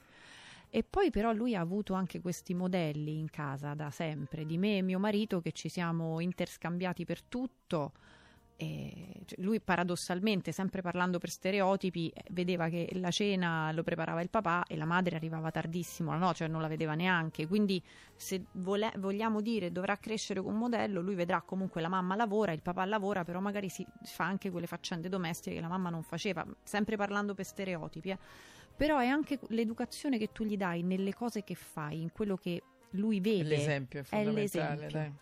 E 0.69 0.83
poi 0.83 1.11
però 1.11 1.31
lui 1.31 1.55
ha 1.55 1.61
avuto 1.61 1.93
anche 1.93 2.19
questi 2.19 2.53
modelli 2.53 3.17
in 3.17 3.29
casa 3.29 3.73
da 3.75 3.91
sempre, 3.91 4.45
di 4.45 4.57
me 4.57 4.75
e 4.75 4.81
mio 4.81 4.99
marito 4.99 5.39
che 5.39 5.53
ci 5.53 5.69
siamo 5.69 6.19
interscambiati 6.19 7.05
per 7.05 7.21
tutto. 7.21 7.93
E 8.57 9.21
cioè, 9.25 9.43
lui 9.43 9.59
paradossalmente, 9.59 10.51
sempre 10.51 10.81
parlando 10.81 11.17
per 11.17 11.29
stereotipi, 11.29 12.09
eh, 12.09 12.23
vedeva 12.31 12.69
che 12.69 12.89
la 12.93 13.11
cena 13.11 13.71
lo 13.71 13.83
preparava 13.83 14.21
il 14.21 14.29
papà 14.29 14.65
e 14.67 14.77
la 14.77 14.85
madre 14.85 15.15
arrivava 15.15 15.51
tardissimo, 15.51 16.11
la 16.11 16.17
no, 16.17 16.33
cioè 16.33 16.47
non 16.47 16.61
la 16.61 16.67
vedeva 16.67 16.93
neanche. 16.93 17.47
Quindi 17.47 17.81
se 18.15 18.45
vole- 18.53 18.93
vogliamo 18.97 19.41
dire 19.41 19.71
dovrà 19.71 19.97
crescere 19.97 20.41
con 20.41 20.53
un 20.53 20.59
modello, 20.59 21.01
lui 21.01 21.15
vedrà 21.15 21.41
comunque 21.41 21.81
la 21.81 21.89
mamma 21.89 22.15
lavora, 22.15 22.51
il 22.51 22.61
papà 22.61 22.85
lavora, 22.85 23.23
però 23.23 23.39
magari 23.39 23.69
si 23.69 23.85
fa 24.03 24.25
anche 24.25 24.49
quelle 24.51 24.67
faccende 24.67 25.09
domestiche 25.09 25.55
che 25.55 25.61
la 25.61 25.67
mamma 25.67 25.89
non 25.89 26.03
faceva, 26.03 26.45
sempre 26.63 26.95
parlando 26.95 27.33
per 27.33 27.45
stereotipi. 27.45 28.09
eh. 28.11 28.17
Però 28.75 28.99
è 28.99 29.07
anche 29.07 29.39
l'educazione 29.49 30.17
che 30.17 30.31
tu 30.31 30.43
gli 30.43 30.57
dai 30.57 30.83
nelle 30.83 31.13
cose 31.13 31.43
che 31.43 31.55
fai, 31.55 32.01
in 32.01 32.11
quello 32.11 32.35
che 32.35 32.61
lui 32.91 33.19
vede. 33.19 33.43
L'esempio 33.43 33.99
è 33.99 34.03
è 34.03 34.05
fondamentale, 34.05 34.75
l'esempio. 34.75 34.89
dai. 34.89 35.13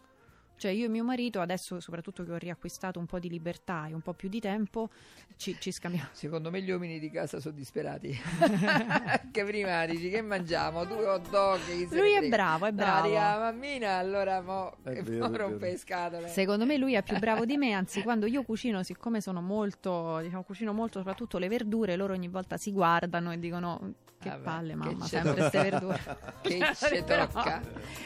Cioè 0.55 0.71
io 0.71 0.85
e 0.85 0.89
mio 0.89 1.03
marito, 1.03 1.41
adesso 1.41 1.79
soprattutto 1.79 2.23
che 2.23 2.31
ho 2.31 2.37
riacquistato 2.37 2.99
un 2.99 3.05
po' 3.05 3.19
di 3.19 3.29
libertà 3.29 3.87
e 3.87 3.93
un 3.93 4.01
po' 4.01 4.13
più 4.13 4.29
di 4.29 4.39
tempo, 4.39 4.89
ci, 5.35 5.55
ci 5.59 5.71
scambiamo. 5.71 6.09
Secondo 6.11 6.49
me 6.51 6.61
gli 6.61 6.71
uomini 6.71 6.99
di 6.99 7.09
casa 7.09 7.39
sono 7.39 7.55
disperati. 7.55 8.15
che 9.31 9.43
prima 9.43 9.85
dici 9.85 10.09
che 10.09 10.21
mangiamo? 10.21 10.85
Due 10.85 11.05
hot 11.05 11.29
dog. 11.29 11.59
se 11.59 11.87
ne 11.89 11.99
Lui 11.99 12.13
è 12.13 12.27
bravo, 12.29 12.65
è 12.65 12.71
bravo. 12.71 13.11
la 13.11 13.37
mammina, 13.39 13.97
allora 13.97 14.41
mo, 14.41 14.77
È 14.83 15.01
vero, 15.03 15.27
mo 15.27 15.35
rompe 15.35 15.77
scatole. 15.77 16.27
Secondo 16.29 16.65
me 16.65 16.77
lui 16.77 16.93
è 16.93 17.03
più 17.03 17.17
bravo 17.17 17.45
di 17.45 17.57
me, 17.57 17.73
anzi 17.73 18.01
quando 18.01 18.25
io 18.25 18.43
cucino, 18.43 18.83
siccome 18.83 19.21
sono 19.21 19.41
molto, 19.41 20.19
diciamo, 20.19 20.43
cucino 20.43 20.71
molto 20.71 20.99
soprattutto 20.99 21.37
le 21.37 21.47
verdure, 21.47 21.95
loro 21.95 22.13
ogni 22.13 22.27
volta 22.27 22.57
si 22.57 22.71
guardano 22.71 23.31
e 23.31 23.39
dicono 23.39 23.95
che 24.23 24.29
Vabbè, 24.29 24.43
palle 24.43 24.69
che 24.69 24.75
mamma, 24.75 25.03
c'è 25.05 25.07
sempre 25.09 25.33
queste 25.33 25.61
verdure. 25.69 26.17
che 26.41 26.59
ci 26.75 27.03
Però- 27.03 27.27
tocca. 27.27 27.61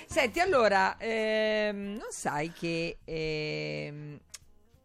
Senti, 0.06 0.40
allora, 0.40 0.98
ehm, 0.98 1.78
non 1.94 2.08
sai 2.12 2.52
che 2.52 2.98
ehm, 3.04 4.20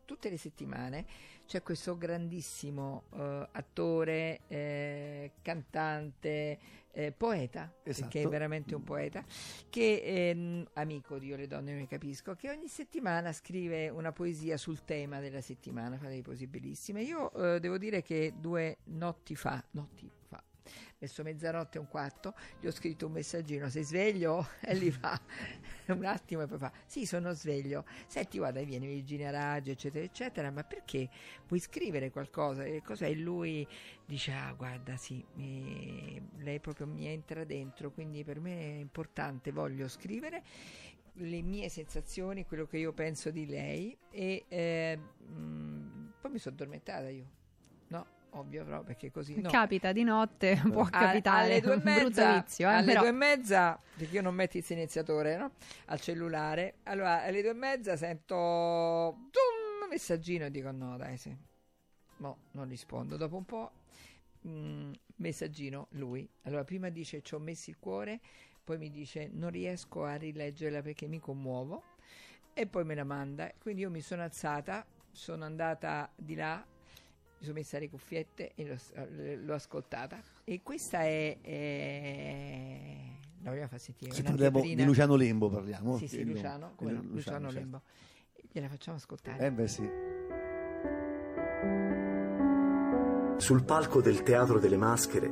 tutte 0.04 0.28
le 0.30 0.36
settimane 0.36 1.04
c'è 1.46 1.62
questo 1.62 1.98
grandissimo 1.98 3.02
eh, 3.14 3.48
attore, 3.52 4.40
eh, 4.48 5.32
cantante, 5.42 6.58
eh, 6.94 7.12
poeta, 7.12 7.72
Esatto. 7.82 8.08
perché 8.08 8.26
è 8.26 8.30
veramente 8.30 8.74
un 8.74 8.82
poeta, 8.84 9.24
che 9.68 10.02
ehm, 10.04 10.66
amico 10.74 11.18
di 11.18 11.26
Io 11.28 11.36
le 11.36 11.46
donne 11.46 11.72
mi 11.74 11.86
capisco, 11.86 12.34
che 12.34 12.48
ogni 12.50 12.68
settimana 12.68 13.32
scrive 13.32 13.88
una 13.88 14.12
poesia 14.12 14.56
sul 14.56 14.84
tema 14.84 15.20
della 15.20 15.40
settimana, 15.40 15.96
fa 15.98 16.08
delle 16.08 16.22
poesie 16.22 16.46
bellissime. 16.46 17.02
Io 17.02 17.30
eh, 17.32 17.60
devo 17.60 17.76
dire 17.78 18.02
che 18.02 18.32
due 18.38 18.78
notti 18.84 19.34
fa, 19.36 19.62
notti 19.72 20.06
fa, 20.08 20.20
verso 20.99 21.23
mezzanotte 21.23 21.78
e 21.78 21.81
un 21.81 21.88
quarto, 21.88 22.35
gli 22.61 22.66
ho 22.66 22.71
scritto 22.71 23.07
un 23.07 23.12
messaggino, 23.12 23.69
sei 23.69 23.85
sveglio? 23.85 24.47
E 24.64 24.76
gli 24.76 24.90
fa 24.90 25.21
un 25.88 26.04
attimo 26.04 26.42
e 26.42 26.47
poi 26.47 26.59
fa, 26.59 26.73
sì 26.87 27.04
sono 27.04 27.33
sveglio, 27.33 27.85
senti 28.07 28.38
guarda 28.38 28.62
viene 28.62 28.87
Virginia 28.87 29.31
Raggio 29.31 29.71
eccetera 29.73 30.04
eccetera, 30.04 30.50
ma 30.50 30.62
perché 30.64 31.09
vuoi 31.49 31.61
scrivere 31.61 32.11
qualcosa? 32.11 32.64
E 32.64 32.81
cos'è? 32.83 33.12
Lui 33.14 33.66
dice, 34.07 34.33
ah 34.33 34.52
guarda 34.52 34.97
sì, 34.97 35.25
mi- 35.35 36.21
lei 36.38 36.61
proprio 36.61 36.87
mi 36.87 37.07
entra 37.07 37.45
dentro, 37.45 37.90
quindi 37.90 38.25
per 38.25 38.40
me 38.40 38.76
è 38.76 38.78
importante, 38.78 39.50
voglio 39.52 39.88
scrivere 39.88 40.42
le 41.16 41.42
mie 41.42 41.69
sensazioni, 41.69 42.47
quello 42.47 42.66
che 42.66 42.78
io 42.78 42.92
penso 42.92 43.31
di 43.31 43.47
lei 43.47 43.97
e 44.11 44.45
eh, 44.49 44.99
mm, 45.31 46.09
poi 46.21 46.31
mi 46.31 46.38
sono 46.38 46.54
addormentata 46.54 47.09
io. 47.09 47.40
Ovvio 48.34 48.64
però 48.64 48.82
perché 48.82 49.10
così 49.10 49.38
no. 49.40 49.50
Capita 49.50 49.92
di 49.92 50.04
notte, 50.04 50.56
può 50.70 50.84
capitare, 50.84 51.44
alle 51.44 51.60
due 51.60 51.74
e 51.74 51.80
mezza, 51.82 52.40
vizio, 52.40 52.68
eh, 52.68 52.72
alle 52.72 52.86
però- 52.86 53.00
due 53.00 53.08
e 53.10 53.12
mezza 53.12 53.78
perché 53.94 54.14
io 54.14 54.22
non 54.22 54.34
metto 54.34 54.56
il 54.56 54.64
iniziatore 54.68 55.36
no? 55.36 55.52
al 55.86 56.00
cellulare. 56.00 56.76
Allora 56.84 57.22
alle 57.22 57.42
due 57.42 57.50
e 57.50 57.54
mezza 57.54 57.96
sento 57.96 58.34
un 58.36 59.88
messaggino 59.90 60.46
e 60.46 60.50
dico 60.50 60.70
no 60.70 60.96
dai 60.96 61.16
sì. 61.18 61.36
No 62.18 62.38
non 62.52 62.68
rispondo. 62.68 63.18
Dopo 63.18 63.36
un 63.36 63.44
po' 63.44 63.70
mm, 64.48 64.92
messaggino 65.16 65.88
lui. 65.90 66.26
Allora 66.42 66.64
prima 66.64 66.88
dice 66.88 67.20
ci 67.20 67.34
ho 67.34 67.38
messo 67.38 67.68
il 67.68 67.78
cuore. 67.78 68.20
Poi 68.64 68.78
mi 68.78 68.90
dice 68.90 69.28
non 69.30 69.50
riesco 69.50 70.04
a 70.04 70.14
rileggerla 70.14 70.80
perché 70.80 71.06
mi 71.06 71.18
commuovo. 71.20 71.82
E 72.54 72.66
poi 72.66 72.84
me 72.84 72.94
la 72.94 73.04
manda. 73.04 73.52
Quindi 73.58 73.82
io 73.82 73.90
mi 73.90 74.00
sono 74.00 74.22
alzata 74.22 74.86
sono 75.14 75.44
andata 75.44 76.10
di 76.16 76.34
là 76.34 76.64
mi 77.42 77.49
sono 77.49 77.58
messa 77.58 77.78
le 77.80 77.88
cuffiette 77.90 78.52
e 78.54 78.64
l'ho, 78.64 78.76
l'ho 79.44 79.54
ascoltata 79.54 80.22
e 80.44 80.61
questa 80.62 81.02
è, 81.02 81.40
è... 81.40 82.96
la 83.42 83.50
vogliamo 83.50 83.66
far 83.66 83.80
sentire 83.80 84.12
Se 84.12 84.20
Una 84.20 84.30
parliamo 84.30 84.61
di? 84.61 84.84
Luciano 84.84 85.16
Lembo, 85.16 85.50
parliamo. 85.50 85.99
sì 85.99 86.06
sì. 86.06 86.22
Luciano, 86.25 86.75
come 86.76 86.92
no, 86.92 87.02
Lu- 87.02 87.14
Luciano 87.14 87.46
certo. 87.46 87.58
Lembo 87.58 87.82
gliela 88.52 88.68
facciamo 88.68 88.96
ascoltare 88.96 89.46
Eh 89.46 89.50
beh 89.50 89.68
sì. 89.68 89.90
Sul 93.38 93.64
palco 93.64 94.00
del 94.00 94.22
teatro 94.22 94.61
delle 94.61 94.76
maschere, 94.76 95.28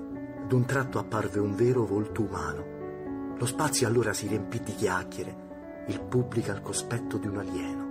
d'un 0.49 0.65
tratto 0.67 0.99
apparve 0.99 1.39
un 1.39 1.55
vero 1.55 1.87
volto 1.87 2.23
umano. 2.23 3.37
Lo 3.37 3.47
spazio 3.47 3.87
allora 3.87 4.13
si 4.13 4.27
riempì 4.27 4.61
di 4.61 4.75
chiacchiere, 4.75 5.85
il 5.87 6.01
pubblico 6.03 6.51
al 6.51 6.61
cospetto 6.61 7.19
di 7.19 7.29
un 7.29 7.37
alieno. 7.37 7.90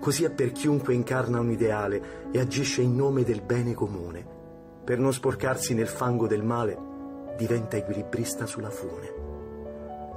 Così 0.00 0.24
è 0.24 0.30
per 0.30 0.52
chiunque 0.52 0.94
incarna 0.94 1.40
un 1.40 1.50
ideale 1.50 2.30
e 2.32 2.40
agisce 2.40 2.82
in 2.82 2.96
nome 2.96 3.22
del 3.22 3.42
bene 3.42 3.74
comune. 3.74 4.38
Per 4.82 4.98
non 4.98 5.12
sporcarsi 5.12 5.74
nel 5.74 5.88
fango 5.88 6.26
del 6.26 6.42
male, 6.42 7.34
diventa 7.36 7.76
equilibrista 7.76 8.46
sulla 8.46 8.70
fune. 8.70 9.28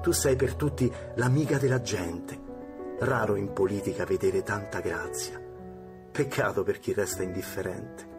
Tu 0.02 0.12
sei 0.12 0.36
per 0.36 0.56
tutti 0.56 0.92
l'amica 1.16 1.58
della 1.58 1.82
gente. 1.82 2.40
Raro 3.00 3.36
in 3.36 3.54
politica 3.54 4.06
vedere 4.06 4.42
tanta 4.42 4.80
grazia. 4.80 5.42
Peccato 6.12 6.63
per 6.63 6.80
chi 6.80 6.94
resta 6.94 7.24
indifferente 7.24 8.13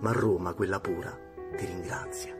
ma 0.00 0.12
Roma, 0.12 0.54
quella 0.54 0.80
pura, 0.80 1.16
ti 1.56 1.66
ringrazia. 1.66 2.39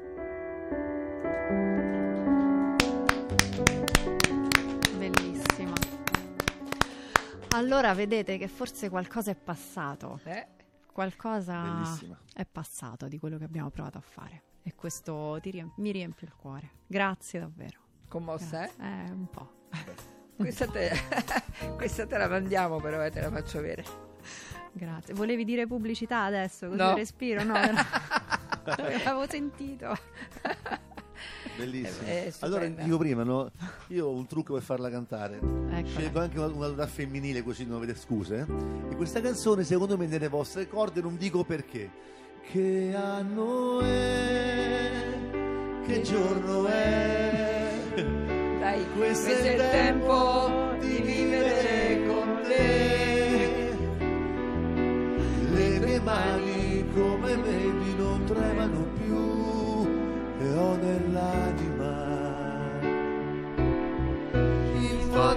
Allora 7.53 7.93
vedete 7.95 8.39
che 8.39 8.49
forse 8.49 8.89
qualcosa 8.89 9.31
è 9.31 9.35
passato, 9.35 10.21
eh? 10.25 10.47
qualcosa 10.93 11.61
Bellissima. 11.63 12.19
è 12.33 12.45
passato 12.45 13.09
di 13.09 13.19
quello 13.19 13.39
che 13.39 13.45
abbiamo 13.45 13.71
provato 13.71 13.99
a 13.99 14.03
fare 14.03 14.43
e 14.63 14.75
questo 14.75 15.39
ti 15.41 15.51
riemp- 15.51 15.79
mi 15.79 15.91
riempie 15.93 16.27
il 16.27 16.35
cuore. 16.35 16.71
Grazie 16.87 17.41
davvero. 17.41 17.79
commossa 18.09 18.65
eh? 18.65 18.71
Eh, 18.79 19.11
un 19.11 19.29
po'. 19.31 19.53
questa 20.37 20.67
te, 20.67 20.91
questa 21.77 22.07
te 22.07 22.17
la 22.19 22.29
mandiamo 22.29 22.81
però 22.81 23.03
e 23.05 23.11
te 23.11 23.21
la 23.21 23.31
faccio 23.31 23.59
avere 23.59 23.85
Grazie. 24.73 25.15
Volevi 25.15 25.45
dire 25.45 25.67
pubblicità 25.67 26.23
adesso? 26.25 26.67
Così 26.69 26.79
No. 26.79 26.95
respiro? 26.95 27.43
No, 27.43 27.55
l'avevo 28.65 29.27
sentito. 29.29 29.97
Bellissimo. 31.65 32.07
È- 32.07 32.25
è 32.27 32.33
allora, 32.41 32.61
stupenda. 32.63 32.83
dico 32.83 32.99
prima, 32.99 33.23
no? 33.23 33.51
Io 33.89 34.07
ho 34.07 34.13
un 34.15 34.27
trucco 34.27 34.55
per 34.55 34.63
farla 34.63 34.91
cantare. 34.91 35.37
Eccola. 35.37 35.87
Scelgo 35.87 36.21
anche 36.21 36.37
una, 36.39 36.47
una 36.47 36.55
tonalità 36.57 36.87
femminile 36.87 37.43
così 37.43 37.65
non 37.67 37.77
avete 37.77 37.95
scuse. 37.95 38.47
E 38.91 38.97
questa 38.97 39.21
canzone, 39.21 39.65
secondo 39.65 39.97
me, 39.97 40.07
nelle 40.07 40.29
vostre 40.29 40.69
corde 40.69 41.01
non 41.01 41.17
dico 41.17 41.45
perché. 41.45 41.91
Che 42.51 42.93
anno 42.97 43.81
è? 43.81 44.91
Che 45.87 46.03
giorno 46.03 46.67
è? 46.67 47.69
Dai, 48.61 48.85
Questo 48.97 49.31
è 49.31 49.51
il 49.55 49.71
tempo 49.71 50.75
di 50.81 51.01
vivere 51.03 52.07
con 52.07 52.41
te. 52.43 53.77
Le 55.53 55.79
mie 55.81 56.01
mani, 56.01 56.85
come 56.95 57.37
vedi, 57.37 57.95
non 57.97 58.25
tremano 58.25 58.90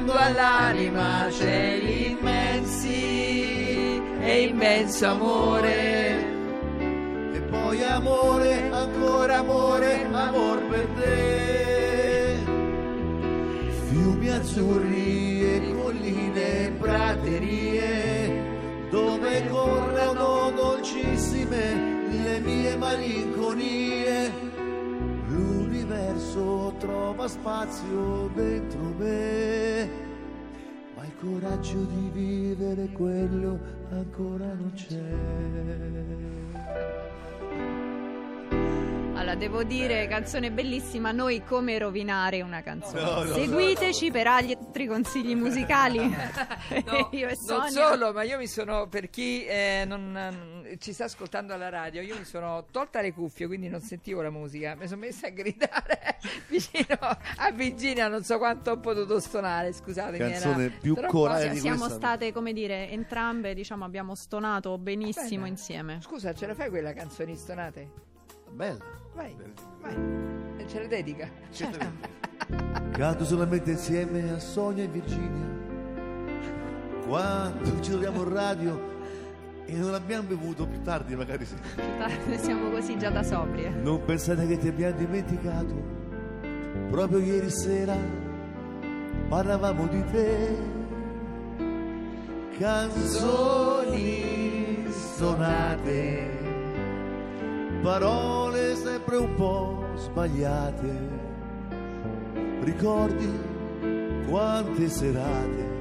fondo 0.03 0.13
all'anima 0.13 1.27
c'è 1.29 1.79
l'immensi 1.81 2.91
e 4.19 4.41
immenso 4.49 5.07
amore. 5.07 6.31
E 7.33 7.39
poi 7.49 7.83
amore, 7.83 8.69
ancora 8.69 9.37
amore, 9.37 10.05
amor 10.11 10.61
per 10.67 10.87
te. 10.97 12.37
Fiumi 13.87 14.29
azzurri 14.29 15.41
e 15.41 15.73
colline 15.73 16.65
e 16.65 16.71
praterie, 16.71 18.41
dove 18.89 19.47
corrono 19.47 20.51
dolcissime 20.53 22.07
le 22.09 22.39
mie 22.39 22.75
malinconie. 22.75 24.31
L'universo 25.27 26.72
trova 26.83 27.29
spazio 27.29 28.29
dentro 28.33 28.81
me, 28.97 29.89
ma 30.95 31.05
il 31.05 31.15
coraggio 31.15 31.81
di 31.85 32.09
vivere 32.11 32.89
quello 32.91 33.57
ancora 33.89 34.47
non 34.47 34.73
c'è. 34.75 35.01
Allora, 39.15 39.35
devo 39.35 39.63
dire, 39.63 40.07
canzone 40.07 40.51
bellissima, 40.51 41.13
noi 41.13 41.41
come 41.45 41.77
rovinare 41.77 42.41
una 42.41 42.61
canzone. 42.61 43.01
No, 43.01 43.23
no, 43.23 43.33
Seguiteci 43.33 44.11
per 44.11 44.27
altri 44.27 44.85
consigli 44.85 45.35
musicali. 45.35 46.01
No, 46.85 47.09
io 47.11 47.27
e 47.27 47.37
non 47.47 47.69
Sonia. 47.69 47.87
solo, 47.87 48.11
ma 48.13 48.23
io 48.23 48.37
mi 48.37 48.47
sono, 48.47 48.87
per 48.87 49.09
chi 49.09 49.45
eh, 49.45 49.83
non, 49.87 50.15
non- 50.63 50.75
ci 50.79 50.93
sta 50.93 51.05
ascoltando 51.05 51.53
alla 51.53 51.69
radio, 51.69 52.01
io 52.01 52.17
mi 52.17 52.23
sono 52.25 52.65
tolta 52.71 53.01
le 53.01 53.13
cuffie, 53.13 53.47
quindi 53.47 53.67
non 53.69 53.81
sentivo 53.81 54.21
la 54.21 54.29
musica, 54.29 54.75
mi 54.75 54.87
sono 54.87 55.01
messa 55.01 55.27
a 55.27 55.29
gridare 55.31 56.17
vicino 56.49 56.97
a 56.99 57.51
Virginia, 57.51 58.07
non 58.07 58.23
so 58.23 58.37
quanto 58.37 58.71
ho 58.71 58.79
potuto 58.79 59.19
stonare, 59.19 59.71
scusatemi. 59.73 60.17
era 60.17 60.29
Canzone 60.31 60.69
più 60.69 60.95
corale 61.07 61.49
di 61.49 61.59
siamo 61.59 61.79
questa. 61.79 61.95
state, 61.97 62.31
come 62.31 62.53
dire, 62.53 62.89
entrambe, 62.89 63.53
diciamo, 63.53 63.83
abbiamo 63.85 64.15
stonato 64.15 64.77
benissimo 64.77 65.41
Bene. 65.41 65.47
insieme. 65.49 65.99
Scusa, 66.01 66.33
ce 66.33 66.47
la 66.47 66.55
fai 66.55 66.69
quella 66.69 66.93
canzoni 66.93 67.35
stonate? 67.35 67.89
Bella. 68.49 68.83
Vai, 69.13 69.35
vai, 69.81 70.67
ce 70.67 70.79
la 70.81 70.87
dedica. 70.87 71.29
Certo. 71.51 72.11
Canto 72.91 73.25
solamente 73.25 73.71
insieme 73.71 74.31
a 74.31 74.39
Sonia 74.39 74.83
e 74.83 74.87
Virginia. 74.87 75.61
Quando 77.05 77.81
ci 77.81 77.89
troviamo 77.91 78.23
in 78.23 78.33
radio 78.33 78.92
e 79.65 79.73
non 79.75 79.93
abbiamo 79.93 80.27
bevuto 80.27 80.67
più 80.67 80.81
tardi, 80.81 81.15
magari 81.15 81.45
sì. 81.45 81.55
Siamo 82.37 82.69
così 82.69 82.97
già 82.97 83.09
da 83.09 83.23
sobrie. 83.23 83.69
Non 83.69 84.03
pensate 84.03 84.45
che 84.47 84.57
ti 84.57 84.67
abbiamo 84.67 84.97
dimenticato. 84.97 86.01
Proprio 86.89 87.19
ieri 87.19 87.49
sera 87.49 87.95
parlavamo 89.29 89.87
di 89.87 90.03
te. 90.11 90.81
Canzoni 92.59 94.23
suonate, 95.15 96.29
parole 97.81 98.75
sempre 98.75 99.15
un 99.17 99.33
po' 99.35 99.87
sbagliate. 99.95 101.21
Ricordi 102.61 103.29
quante 104.27 104.87
serate 104.87 105.72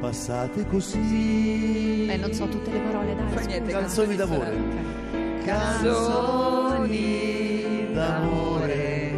passate 0.00 0.66
così. 0.66 2.06
Eh, 2.08 2.16
non 2.16 2.32
so 2.32 2.48
tutte 2.48 2.70
le 2.72 2.80
parole, 2.80 3.14
dai. 3.14 3.28
Fa 3.28 3.40
niente, 3.42 3.70
Canzoni 3.70 4.16
d'amore. 4.16 4.56
Canzoni 5.44 7.08
d'amore 7.92 9.10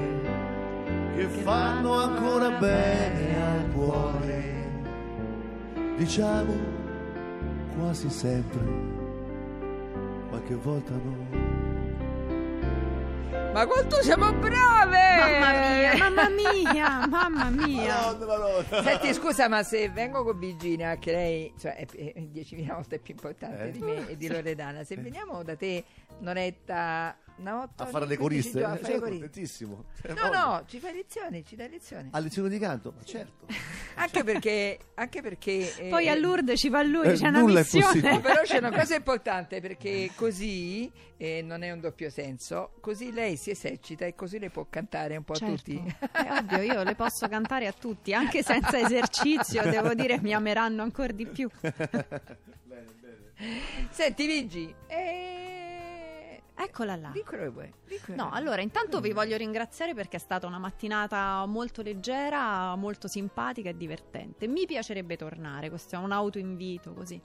che 1.16 1.26
fanno 1.28 1.94
ancora 1.94 2.50
bene 2.50 3.42
al 3.42 3.70
cuore. 3.72 4.70
Diciamo 5.96 6.52
quasi 7.78 8.10
sempre, 8.10 8.60
qualche 10.28 10.54
volta 10.56 10.92
no. 10.92 11.41
Ma 13.52 13.66
quanto 13.66 14.02
siamo 14.02 14.32
brave! 14.32 15.18
Mamma 15.18 15.52
mia, 15.68 15.96
mamma 15.98 16.28
mia, 16.30 17.06
mamma 17.06 17.50
mia. 17.66 18.16
Senti, 18.82 19.12
scusa, 19.12 19.48
ma 19.48 19.62
se 19.62 19.90
vengo 19.90 20.24
con 20.24 20.38
Virginia, 20.38 20.96
che 20.96 21.12
lei 21.12 21.54
cioè, 21.58 21.74
è, 21.76 21.84
è 21.86 22.20
10.000 22.20 22.72
volte 22.72 22.98
più 22.98 23.12
importante 23.14 23.64
Eh. 23.64 23.70
di 23.70 23.80
me 23.80 24.08
e 24.08 24.16
di 24.16 24.28
Loredana, 24.28 24.84
se 24.84 24.96
veniamo 24.96 25.42
da 25.42 25.54
te 25.54 25.84
un'oretta, 26.20 27.14
una 27.42 27.62
otto 27.62 27.82
A 27.82 27.86
fare 27.86 28.06
le 28.06 28.16
15 28.16 28.50
coriste? 28.52 28.58
giorni, 28.60 28.74
a 28.76 28.80
Eh, 28.80 28.84
sono 28.84 28.98
coriste. 28.98 29.18
contentissimo. 29.24 29.84
Cioè, 30.00 30.12
No, 30.14 30.20
voglio. 30.22 30.38
no, 30.46 30.64
ci 30.66 30.78
fai 30.78 30.92
lezioni, 30.94 31.44
ci 31.44 31.56
dai 31.56 31.68
lezioni. 31.68 32.08
A 32.12 32.18
lezione 32.18 32.48
di 32.48 32.58
canto? 32.58 32.92
Ma 32.96 33.02
certo. 33.04 33.46
Anche 33.96 34.24
perché, 34.24 34.78
anche 34.94 35.20
perché 35.20 35.76
eh, 35.76 35.88
Poi 35.90 36.08
a 36.08 36.14
Lourdes 36.14 36.58
ci 36.58 36.68
va 36.70 36.82
lui, 36.82 37.06
Eh, 37.08 37.12
c'è 37.12 37.28
una 37.28 37.40
nulla 37.40 37.58
è 37.58 37.62
missione. 37.62 37.84
possibile. 37.84 38.20
Però 38.20 38.40
c'è 38.42 38.58
una 38.58 38.70
cosa 38.72 38.94
importante 38.94 39.60
perché 39.60 40.10
così 40.14 40.90
eh, 41.18 41.42
non 41.42 41.62
è 41.62 41.70
un 41.70 41.80
doppio 41.80 42.08
senso, 42.08 42.72
così 42.80 43.12
lei 43.12 43.36
si 43.36 43.50
esercita 43.50 44.06
e 44.06 44.14
così 44.14 44.38
le 44.38 44.48
può 44.50 44.66
cantare 44.70 45.16
un 45.16 45.24
po' 45.24 45.34
a 45.34 45.36
Certo. 45.36 45.54
tutti. 45.54 45.94
È 46.10 46.28
ovvio, 46.30 46.62
io 46.62 46.82
le 46.82 46.94
posso 46.94 47.28
cantare 47.28 47.66
a 47.66 47.72
tutti, 47.72 48.14
anche 48.14 48.42
senza 48.42 48.78
esercizio, 48.78 49.62
devo 49.62 49.92
dire, 49.94 50.18
mi 50.20 50.32
ameranno 50.32 50.82
ancora 50.82 51.12
di 51.12 51.26
più. 51.26 51.48
Senti, 53.90 54.26
Vigi, 54.26 54.74
eh... 54.86 55.51
Eccola 56.64 56.96
là. 56.96 57.10
di 57.12 57.22
quello 57.22 57.44
che 57.44 57.50
vuoi. 57.50 57.72
No, 58.16 58.30
allora 58.30 58.62
intanto 58.62 59.00
vi 59.00 59.12
voglio 59.12 59.36
ringraziare 59.36 59.94
perché 59.94 60.16
è 60.16 60.20
stata 60.20 60.46
una 60.46 60.58
mattinata 60.58 61.44
molto 61.46 61.82
leggera, 61.82 62.74
molto 62.76 63.08
simpatica 63.08 63.68
e 63.68 63.76
divertente. 63.76 64.46
Mi 64.46 64.66
piacerebbe 64.66 65.16
tornare, 65.16 65.68
questo 65.68 65.96
è 65.96 65.98
un 65.98 66.12
autoinvito 66.12 66.92
così. 66.92 67.20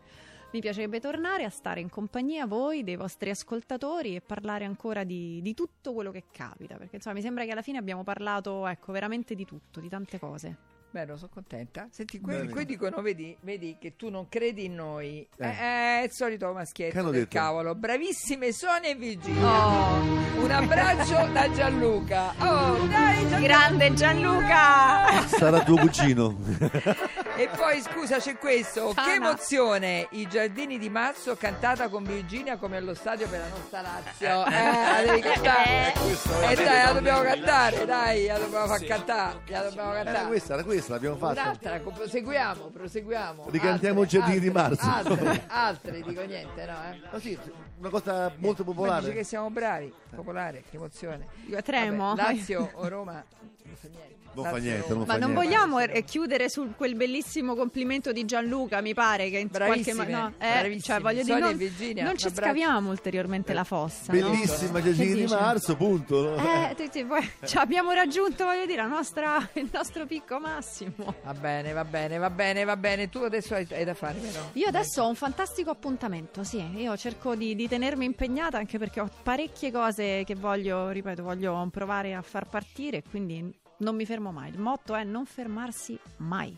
Mi 0.49 0.61
piacerebbe 0.61 0.99
tornare 1.01 1.43
a 1.43 1.49
stare 1.49 1.81
in 1.81 1.89
compagnia 1.89 2.45
voi, 2.45 2.83
dei 2.83 2.95
vostri 2.95 3.29
ascoltatori 3.29 4.15
e 4.15 4.21
parlare 4.21 4.63
ancora 4.63 5.03
di, 5.03 5.41
di 5.41 5.53
tutto 5.53 5.93
quello 5.93 6.09
che 6.11 6.23
capita, 6.31 6.77
perché 6.77 6.95
insomma 6.95 7.15
mi 7.15 7.21
sembra 7.21 7.43
che 7.43 7.51
alla 7.51 7.61
fine 7.61 7.77
abbiamo 7.77 8.03
parlato, 8.03 8.65
ecco, 8.65 8.93
veramente 8.93 9.35
di 9.35 9.45
tutto, 9.45 9.81
di 9.81 9.89
tante 9.89 10.17
cose. 10.19 10.76
Bello, 10.89 11.17
sono 11.17 11.29
contenta. 11.31 11.87
Senti, 11.91 12.19
qui, 12.19 12.47
qui 12.47 12.65
dicono, 12.65 13.01
vedi, 13.01 13.35
vedi 13.41 13.75
che 13.79 13.95
tu 13.95 14.09
non 14.09 14.27
credi 14.29 14.65
in 14.65 14.75
noi. 14.75 15.27
Eh. 15.37 15.47
Eh, 15.47 15.99
è 15.99 16.03
il 16.05 16.11
solito 16.11 16.51
maschietto 16.53 17.03
del 17.03 17.21
detto? 17.23 17.37
cavolo. 17.37 17.75
Bravissime 17.75 18.51
Sonia 18.51 18.89
e 18.89 18.95
Virginia. 18.95 19.67
Oh, 19.67 20.01
Un 20.43 20.49
abbraccio 20.51 21.27
da 21.33 21.51
Gianluca. 21.51 22.33
Oh, 22.39 22.87
dai, 22.87 23.27
Gianluca. 23.27 23.39
grande 23.39 23.93
Gianluca! 23.93 25.27
Sarà 25.27 25.63
tuo 25.63 25.77
cugino. 25.77 26.35
E 27.37 27.49
poi 27.55 27.79
scusa, 27.81 28.17
c'è 28.17 28.35
questo. 28.37 28.93
Sana. 28.93 29.07
Che 29.07 29.13
emozione! 29.13 30.07
I 30.11 30.27
giardini 30.27 30.79
di 30.79 30.89
marzo 30.89 31.35
cantata 31.35 31.87
con 31.87 32.03
Virginia 32.03 32.57
come 32.57 32.77
allo 32.77 32.95
stadio 32.95 33.27
per 33.29 33.39
la 33.41 33.47
nostra 33.49 33.81
Lazio. 33.81 34.45
Eh, 34.47 34.51
la 34.51 35.01
devi 35.05 35.21
cantare. 35.21 35.93
Eh. 35.93 36.51
E 36.51 36.55
dai, 36.55 36.83
la 36.85 36.91
dobbiamo 36.93 37.21
cantare, 37.21 37.85
dai, 37.85 38.25
la 38.25 38.39
dobbiamo 38.39 38.65
far 38.65 38.83
cantare. 38.83 39.39
La 39.49 39.61
dobbiamo 39.61 39.93
Era 39.93 40.03
cantare. 40.03 40.27
questa, 40.27 40.53
era 40.53 40.63
questa, 40.63 40.93
l'abbiamo 40.93 41.15
fatta. 41.17 41.41
Un'altra, 41.41 41.79
proseguiamo, 41.79 42.63
proseguiamo. 42.65 43.45
Ricantiamo 43.49 44.01
Altre, 44.01 44.17
Giardini 44.17 44.39
di 44.39 44.49
Marzo. 44.49 44.89
Altre, 44.89 45.43
altre, 45.47 46.01
dico 46.01 46.21
niente, 46.23 46.65
no? 46.65 46.77
Eh? 46.91 47.01
Ma 47.11 47.19
sì, 47.19 47.37
una 47.77 47.89
cosa 47.89 48.33
molto 48.37 48.63
Ma 48.63 48.71
popolare. 48.73 49.01
dice 49.01 49.13
che 49.13 49.23
siamo 49.23 49.51
bravi, 49.51 49.93
popolare, 50.15 50.63
che 50.67 50.77
emozione. 50.77 51.27
Io 51.47 51.61
tremo. 51.61 52.15
Vabbè, 52.15 52.33
Lazio 52.33 52.71
o 52.73 52.87
Roma 52.87 53.23
non 53.63 53.75
fa 53.75 53.87
niente. 53.87 54.15
Non 54.33 54.45
fa 54.45 54.57
niente, 54.57 54.89
non 54.89 54.99
Ma 54.99 55.05
fa 55.05 55.17
non 55.17 55.31
niente. 55.31 55.47
vogliamo 55.47 55.79
eh, 55.79 56.03
chiudere 56.03 56.47
su 56.47 56.73
quel 56.77 56.93
bellissimo 56.95 57.25
complimento 57.55 58.11
di 58.11 58.25
Gianluca, 58.25 58.81
mi 58.81 58.93
pare 58.93 59.29
che 59.29 59.37
in 59.37 59.49
qualche 59.49 59.67
Bravissime, 59.93 60.05
modo. 60.15 60.33
bravissime. 60.37 60.79
cioè, 60.81 60.99
voglio 60.99 61.23
dire, 61.23 61.39
non, 61.39 61.49
e 61.49 61.53
Virginia, 61.55 62.03
non 62.03 62.17
ci 62.17 62.27
abbraccio. 62.27 62.47
scaviamo 62.47 62.89
ulteriormente 62.89 63.53
la 63.53 63.63
fossa. 63.63 64.13
no? 64.13 64.19
Bellissima 64.19 64.79
Che 64.81 64.93
Giacchini 64.93 65.15
di 65.15 65.25
marzo, 65.27 65.75
punto. 65.75 66.35
Eh, 66.35 67.05
poi- 67.05 67.29
cioè, 67.45 67.61
abbiamo 67.61 67.91
raggiunto, 67.91 68.45
voglio 68.45 68.65
dire, 68.65 68.81
la 68.81 68.87
nostra- 68.87 69.49
il 69.53 69.69
nostro 69.71 70.05
picco 70.05 70.39
massimo. 70.39 71.15
Va 71.23 71.33
bene, 71.33 71.73
va 71.73 71.83
bene, 71.85 72.17
va 72.17 72.29
bene, 72.29 72.63
va 72.63 72.77
bene. 72.77 73.09
Tu 73.09 73.19
adesso 73.19 73.53
hai, 73.55 73.67
hai 73.71 73.83
da 73.85 73.93
fare, 73.93 74.19
vero? 74.19 74.49
Io 74.53 74.67
adesso 74.67 75.03
ho 75.03 75.07
un 75.07 75.15
fantastico 75.15 75.69
appuntamento, 75.69 76.43
sì, 76.43 76.63
io 76.79 76.95
cerco 76.97 77.35
di, 77.35 77.55
di 77.55 77.67
tenermi 77.67 78.05
impegnata 78.05 78.57
anche 78.57 78.77
perché 78.77 78.99
ho 79.01 79.09
parecchie 79.23 79.71
cose 79.71 80.23
che 80.25 80.35
voglio, 80.35 80.89
ripeto, 80.89 81.23
voglio 81.23 81.67
provare 81.71 82.13
a 82.13 82.21
far 82.21 82.47
partire, 82.47 83.03
quindi 83.09 83.53
non 83.79 83.95
mi 83.95 84.05
fermo 84.05 84.31
mai. 84.31 84.49
Il 84.51 84.59
motto 84.59 84.95
è 84.95 85.03
non 85.03 85.25
fermarsi 85.25 85.97
mai. 86.17 86.57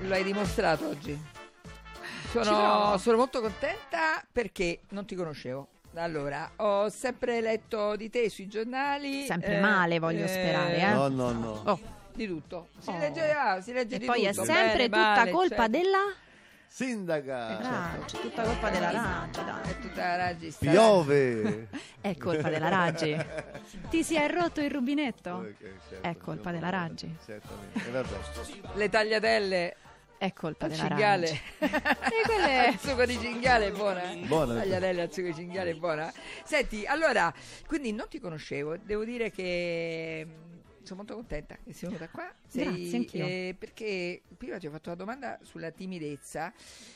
Lo 0.00 0.14
hai 0.14 0.22
dimostrato 0.24 0.88
oggi. 0.88 1.18
Sono, 2.30 2.98
sono 2.98 3.16
molto 3.16 3.40
contenta 3.40 4.22
perché 4.30 4.80
non 4.90 5.06
ti 5.06 5.14
conoscevo. 5.14 5.68
Allora, 5.94 6.50
ho 6.56 6.88
sempre 6.90 7.40
letto 7.40 7.96
di 7.96 8.10
te 8.10 8.28
sui 8.28 8.46
giornali. 8.46 9.24
Sempre 9.24 9.58
male, 9.60 9.98
voglio 9.98 10.26
sperare, 10.26 10.76
eh. 10.78 10.90
No, 10.92 11.08
no, 11.08 11.30
no. 11.32 11.60
Oh, 11.64 11.80
Di 12.12 12.26
tutto. 12.26 12.68
Si 12.78 12.90
Oh. 12.90 12.98
legge, 12.98 13.30
ah, 13.32 13.60
si 13.60 13.72
legge 13.72 13.96
e 13.96 13.98
di 13.98 14.04
poi 14.06 14.24
è 14.24 14.30
tutto. 14.30 14.44
sempre 14.44 14.88
Bene, 14.88 15.02
tutta 15.02 15.14
male, 15.16 15.30
colpa 15.30 15.54
certo. 15.56 15.70
della 15.70 15.98
Sindaca. 16.68 17.58
Raggi, 17.60 18.18
tutta 18.20 18.42
colpa 18.42 18.70
della 18.70 18.90
Raggi, 18.90 19.44
dai. 19.44 19.70
È 19.70 19.78
tutta 19.80 20.06
la 20.06 20.16
Raggi, 20.16 20.50
sta- 20.50 20.70
Piove. 20.70 21.68
È 22.00 22.16
colpa 22.16 22.48
della 22.50 22.68
Raggi. 22.68 23.16
Ti 23.88 24.02
si 24.04 24.16
è 24.16 24.28
rotto 24.30 24.60
il 24.60 24.70
rubinetto? 24.70 25.30
Ok, 25.30 25.54
certo, 25.88 26.06
È 26.08 26.16
colpa 26.16 26.50
della 26.50 26.68
Raggi. 26.70 27.16
Certamente. 27.24 27.88
E 27.88 27.90
vabbè. 27.90 28.08
Le 28.74 28.88
tagliatelle 28.90 29.76
È 30.18 30.32
colpa 30.32 30.64
al 30.66 30.70
della 30.72 30.86
cinghiale. 30.86 31.40
Raggi. 31.58 31.74
E 32.16 32.22
quelle- 32.24 32.68
Il 32.68 32.78
succo 32.78 33.04
di 33.06 33.18
cinghiale 33.18 33.66
è 33.68 33.72
buona. 33.72 34.10
eh? 34.10 34.16
Buona. 34.26 34.54
Tagliatelle 34.56 35.00
al 35.02 35.12
succo 35.12 35.26
di 35.28 35.34
cinghiale 35.34 35.70
è 35.70 35.74
buona. 35.74 36.12
Senti, 36.44 36.84
allora, 36.86 37.32
quindi 37.66 37.92
non 37.92 38.06
ti 38.08 38.18
conoscevo, 38.20 38.76
devo 38.76 39.04
dire 39.04 39.30
che 39.30 40.26
sono 40.86 41.00
molto 41.00 41.14
contenta 41.14 41.56
che 41.62 41.72
sei 41.72 41.88
venuta 41.90 42.08
qua. 42.08 42.32
Sei- 42.46 42.64
Grazie, 42.64 42.96
anch'io. 42.96 43.26
eh, 43.26 43.56
perché 43.58 44.22
prima 44.36 44.58
ti 44.58 44.66
ho 44.66 44.70
fatto 44.70 44.88
una 44.88 44.96
domanda 44.98 45.38
sulla 45.42 45.70
timidezza, 45.70 46.52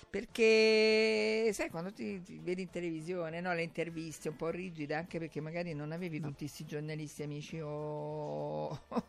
perché 0.08 1.50
sai 1.52 1.70
quando 1.70 1.92
ti, 1.92 2.22
ti 2.22 2.38
vedi 2.42 2.62
in 2.62 2.70
televisione, 2.70 3.40
no, 3.40 3.52
le 3.54 3.62
interviste 3.62 4.28
un 4.28 4.36
po' 4.36 4.48
rigide, 4.50 4.94
anche 4.94 5.18
perché 5.18 5.40
magari 5.40 5.72
non 5.74 5.92
avevi 5.92 6.20
tutti 6.20 6.38
questi 6.44 6.64
giornalisti 6.66 7.22
amici 7.22 7.60
o 7.62 8.78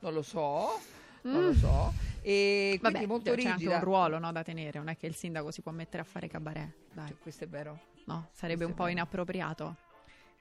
non 0.00 0.12
lo 0.12 0.22
so. 0.22 0.80
Non 1.24 1.44
lo 1.44 1.52
so, 1.54 1.92
e 2.20 2.78
quindi 2.80 2.98
Mm. 2.98 3.02
Vabbè, 3.02 3.06
molto 3.06 3.34
c'è 3.34 3.48
anche 3.48 3.52
rigida. 3.52 3.76
un 3.76 3.84
ruolo 3.84 4.18
no, 4.18 4.32
da 4.32 4.42
tenere, 4.42 4.76
non 4.78 4.88
è 4.88 4.96
che 4.96 5.06
il 5.06 5.14
sindaco 5.14 5.52
si 5.52 5.62
può 5.62 5.70
mettere 5.70 6.02
a 6.02 6.04
fare 6.04 6.26
cabaret. 6.26 6.68
Dai, 6.92 7.06
Cioè, 7.08 7.18
questo 7.18 7.44
è 7.44 7.48
vero. 7.48 7.78
no, 8.06 8.28
sarebbe 8.32 8.64
questo 8.64 8.66
un 8.66 8.74
po' 8.74 8.86
inappropriato. 8.88 9.76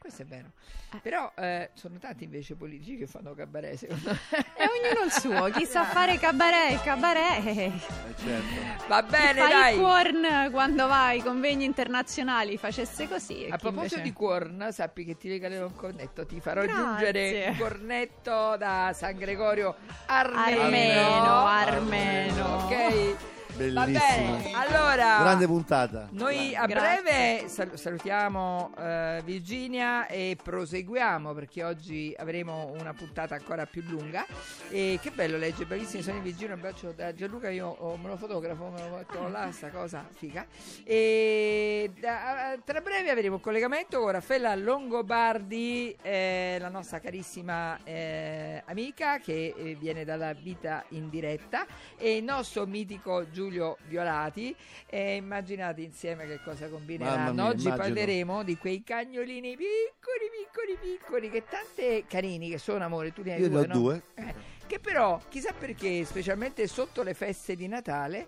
Questo 0.01 0.23
è 0.23 0.25
vero. 0.25 0.47
Eh. 0.95 0.97
Però 0.97 1.31
eh, 1.37 1.69
sono 1.75 1.99
tanti 1.99 2.23
invece 2.23 2.55
politici 2.55 2.97
che 2.97 3.05
fanno 3.05 3.35
cabaret, 3.35 3.75
secondo 3.75 4.09
me. 4.09 4.45
E 4.55 4.63
ognuno 4.65 5.05
il 5.05 5.11
suo, 5.11 5.43
chi 5.51 5.63
sa 5.67 5.83
fare 5.85 6.17
cabaret, 6.17 6.81
cabaret. 6.81 7.45
Eh, 7.45 7.71
certo. 8.17 8.87
Va 8.87 9.03
bene, 9.03 9.39
Fai 9.41 9.49
dai. 9.51 9.73
il 9.75 9.79
corn 9.79 10.49
quando 10.51 10.87
vai 10.87 11.17
ai 11.17 11.23
convegni 11.23 11.65
internazionali, 11.65 12.57
facesse 12.57 13.07
così. 13.07 13.45
A 13.51 13.57
chi 13.57 13.61
proposito 13.61 13.97
invece- 13.97 14.01
di 14.01 14.11
corn, 14.13 14.69
sappi 14.71 15.05
che 15.05 15.17
ti 15.17 15.29
regalerò 15.29 15.67
un 15.67 15.75
cornetto. 15.75 16.25
Ti 16.25 16.39
farò 16.41 16.63
Grazie. 16.63 16.81
giungere 16.83 17.47
un 17.49 17.57
cornetto 17.57 18.57
da 18.57 18.91
San 18.95 19.15
Gregorio 19.17 19.75
Armeno. 20.07 20.61
Armeno, 20.63 21.45
armeno. 21.45 22.55
Ok. 22.65 23.30
Va 23.69 23.86
Bellissimo. 23.86 24.38
bene. 24.38 24.52
Allora, 24.56 25.19
Grande 25.19 25.45
puntata. 25.45 26.08
Noi 26.12 26.56
a 26.56 26.65
Grazie. 26.65 27.02
breve 27.02 27.47
sal- 27.47 27.78
salutiamo 27.78 28.71
eh, 28.78 29.21
Virginia 29.24 30.08
e 30.08 30.36
proseguiamo 30.41 31.34
perché 31.34 31.63
oggi 31.63 32.13
avremo 32.17 32.74
una 32.80 32.93
puntata 32.93 33.36
ancora 33.36 33.65
più 33.65 33.84
lunga. 33.86 34.26
E 34.69 34.97
che 35.02 35.12
bello 35.12 35.38
leggere, 35.38 35.65
bellissimi 35.65 36.02
sono 36.02 36.19
Virginia, 36.21 36.54
un 36.54 36.60
abbraccio 36.60 36.91
da 36.95 37.13
Gianluca, 37.13 37.50
io 37.50 37.67
oh, 37.67 37.97
me 37.97 38.08
lo 38.08 38.17
fotografo, 38.17 38.69
me 38.69 38.89
lo 38.89 38.95
metto 38.95 39.28
là, 39.28 39.50
sta 39.54 39.69
cosa 39.69 40.08
figa. 40.12 40.45
E 40.84 41.91
da- 42.00 42.58
tra 42.63 42.82
breve 42.82 43.10
avremo 43.10 43.36
un 43.36 43.41
collegamento 43.41 44.00
con 44.00 44.12
Raffaella 44.12 44.56
Longobardi, 44.56 45.95
eh, 46.02 46.58
la 46.60 46.69
nostra 46.69 47.00
carissima 47.00 47.78
eh, 47.84 48.63
amica 48.65 49.19
che 49.19 49.54
eh, 49.56 49.76
viene 49.76 50.06
dalla 50.06 50.34
vita 50.34 50.84
in 50.89 51.10
diretta 51.10 51.65
e 51.97 52.15
il 52.17 52.24
nostro 52.24 52.65
mitico 52.65 53.30
Giulio 53.30 53.50
Violati. 53.87 54.55
E 54.87 55.15
immaginate 55.15 55.81
insieme 55.81 56.25
che 56.27 56.39
cosa 56.43 56.67
combineranno. 56.67 57.33
mia, 57.33 57.45
Oggi 57.47 57.67
immagino. 57.67 57.75
parleremo 57.75 58.43
di 58.43 58.57
quei 58.57 58.83
cagnolini 58.83 59.55
piccoli, 59.55 60.29
piccoli, 60.31 60.77
piccoli, 60.97 61.29
che 61.29 61.43
tante 61.47 62.05
carini 62.07 62.49
che 62.49 62.57
sono 62.57 62.83
amore, 62.83 63.11
tu 63.13 63.23
ne 63.23 63.33
hai 63.33 63.41
Io 63.41 63.47
ne 63.47 63.53
due, 63.53 63.63
ho 63.63 63.67
no? 63.67 63.73
due. 63.73 64.01
Eh, 64.15 64.33
che 64.67 64.79
però, 64.79 65.19
chissà 65.27 65.53
perché, 65.53 66.05
specialmente 66.05 66.65
sotto 66.67 67.03
le 67.03 67.13
feste 67.13 67.55
di 67.55 67.67
Natale, 67.67 68.27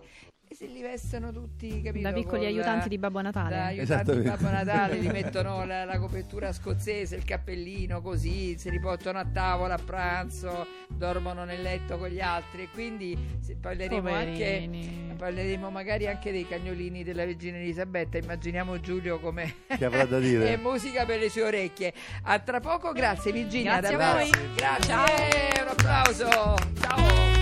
se 0.56 0.66
li 0.68 0.82
vestono 0.82 1.32
tutti, 1.32 1.82
capito? 1.82 2.08
Da 2.08 2.14
piccoli 2.14 2.40
col- 2.40 2.48
aiutanti 2.48 2.90
di 2.90 2.98
Babbo 2.98 3.18
da 3.22 3.24
Natale. 3.24 3.58
aiutanti 3.60 4.12
di. 4.16 4.22
Babbo 4.22 4.50
Natale, 4.50 4.98
gli 4.98 5.08
mettono 5.10 5.66
la, 5.68 5.86
la 5.86 5.98
copertura 6.00 6.52
scozzese, 6.54 7.16
il 7.16 7.24
cappellino 7.26 8.02
così, 8.02 8.58
si 8.58 8.70
riportano 8.70 9.20
a 9.20 9.26
tavola 9.26 9.76
a 9.76 9.80
pranzo, 9.84 10.66
dormono 10.88 11.44
nel 11.44 11.62
letto 11.62 11.98
con 11.98 12.08
gli 12.10 12.20
altri 12.22 12.64
e 12.64 12.70
quindi 12.72 13.18
se 13.40 13.56
parleremo 13.56 14.10
anche 14.10 14.32
Poverini. 14.32 15.14
parleremo 15.18 15.70
magari 15.70 16.08
anche 16.08 16.32
dei 16.32 16.48
cagnolini 16.48 17.04
della 17.04 17.24
regina 17.24 17.58
Elisabetta, 17.58 18.18
immaginiamo 18.18 18.80
Giulio 18.80 19.20
come 19.20 19.54
Che 19.68 19.86
avrà 19.86 20.06
da 20.06 20.18
e 20.20 20.22
dire. 20.22 20.58
musica 20.58 21.06
per 21.06 21.20
le 21.20 21.30
sue 21.30 21.44
orecchie. 21.44 21.94
A 22.24 22.40
tra 22.40 22.60
poco, 22.60 22.92
grazie 22.92 23.32
Virginia, 23.32 23.80
Grazie 23.80 23.96
a 23.96 24.14
voi. 24.14 24.30
Grazie, 24.56 25.62
un 25.62 25.68
applauso. 25.70 26.56
Ciao. 26.80 27.33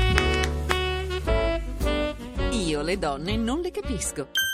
Io 2.62 2.84
le 2.84 2.96
donne 3.00 3.38
non 3.38 3.60
le 3.60 3.72
capisco. 3.72 4.51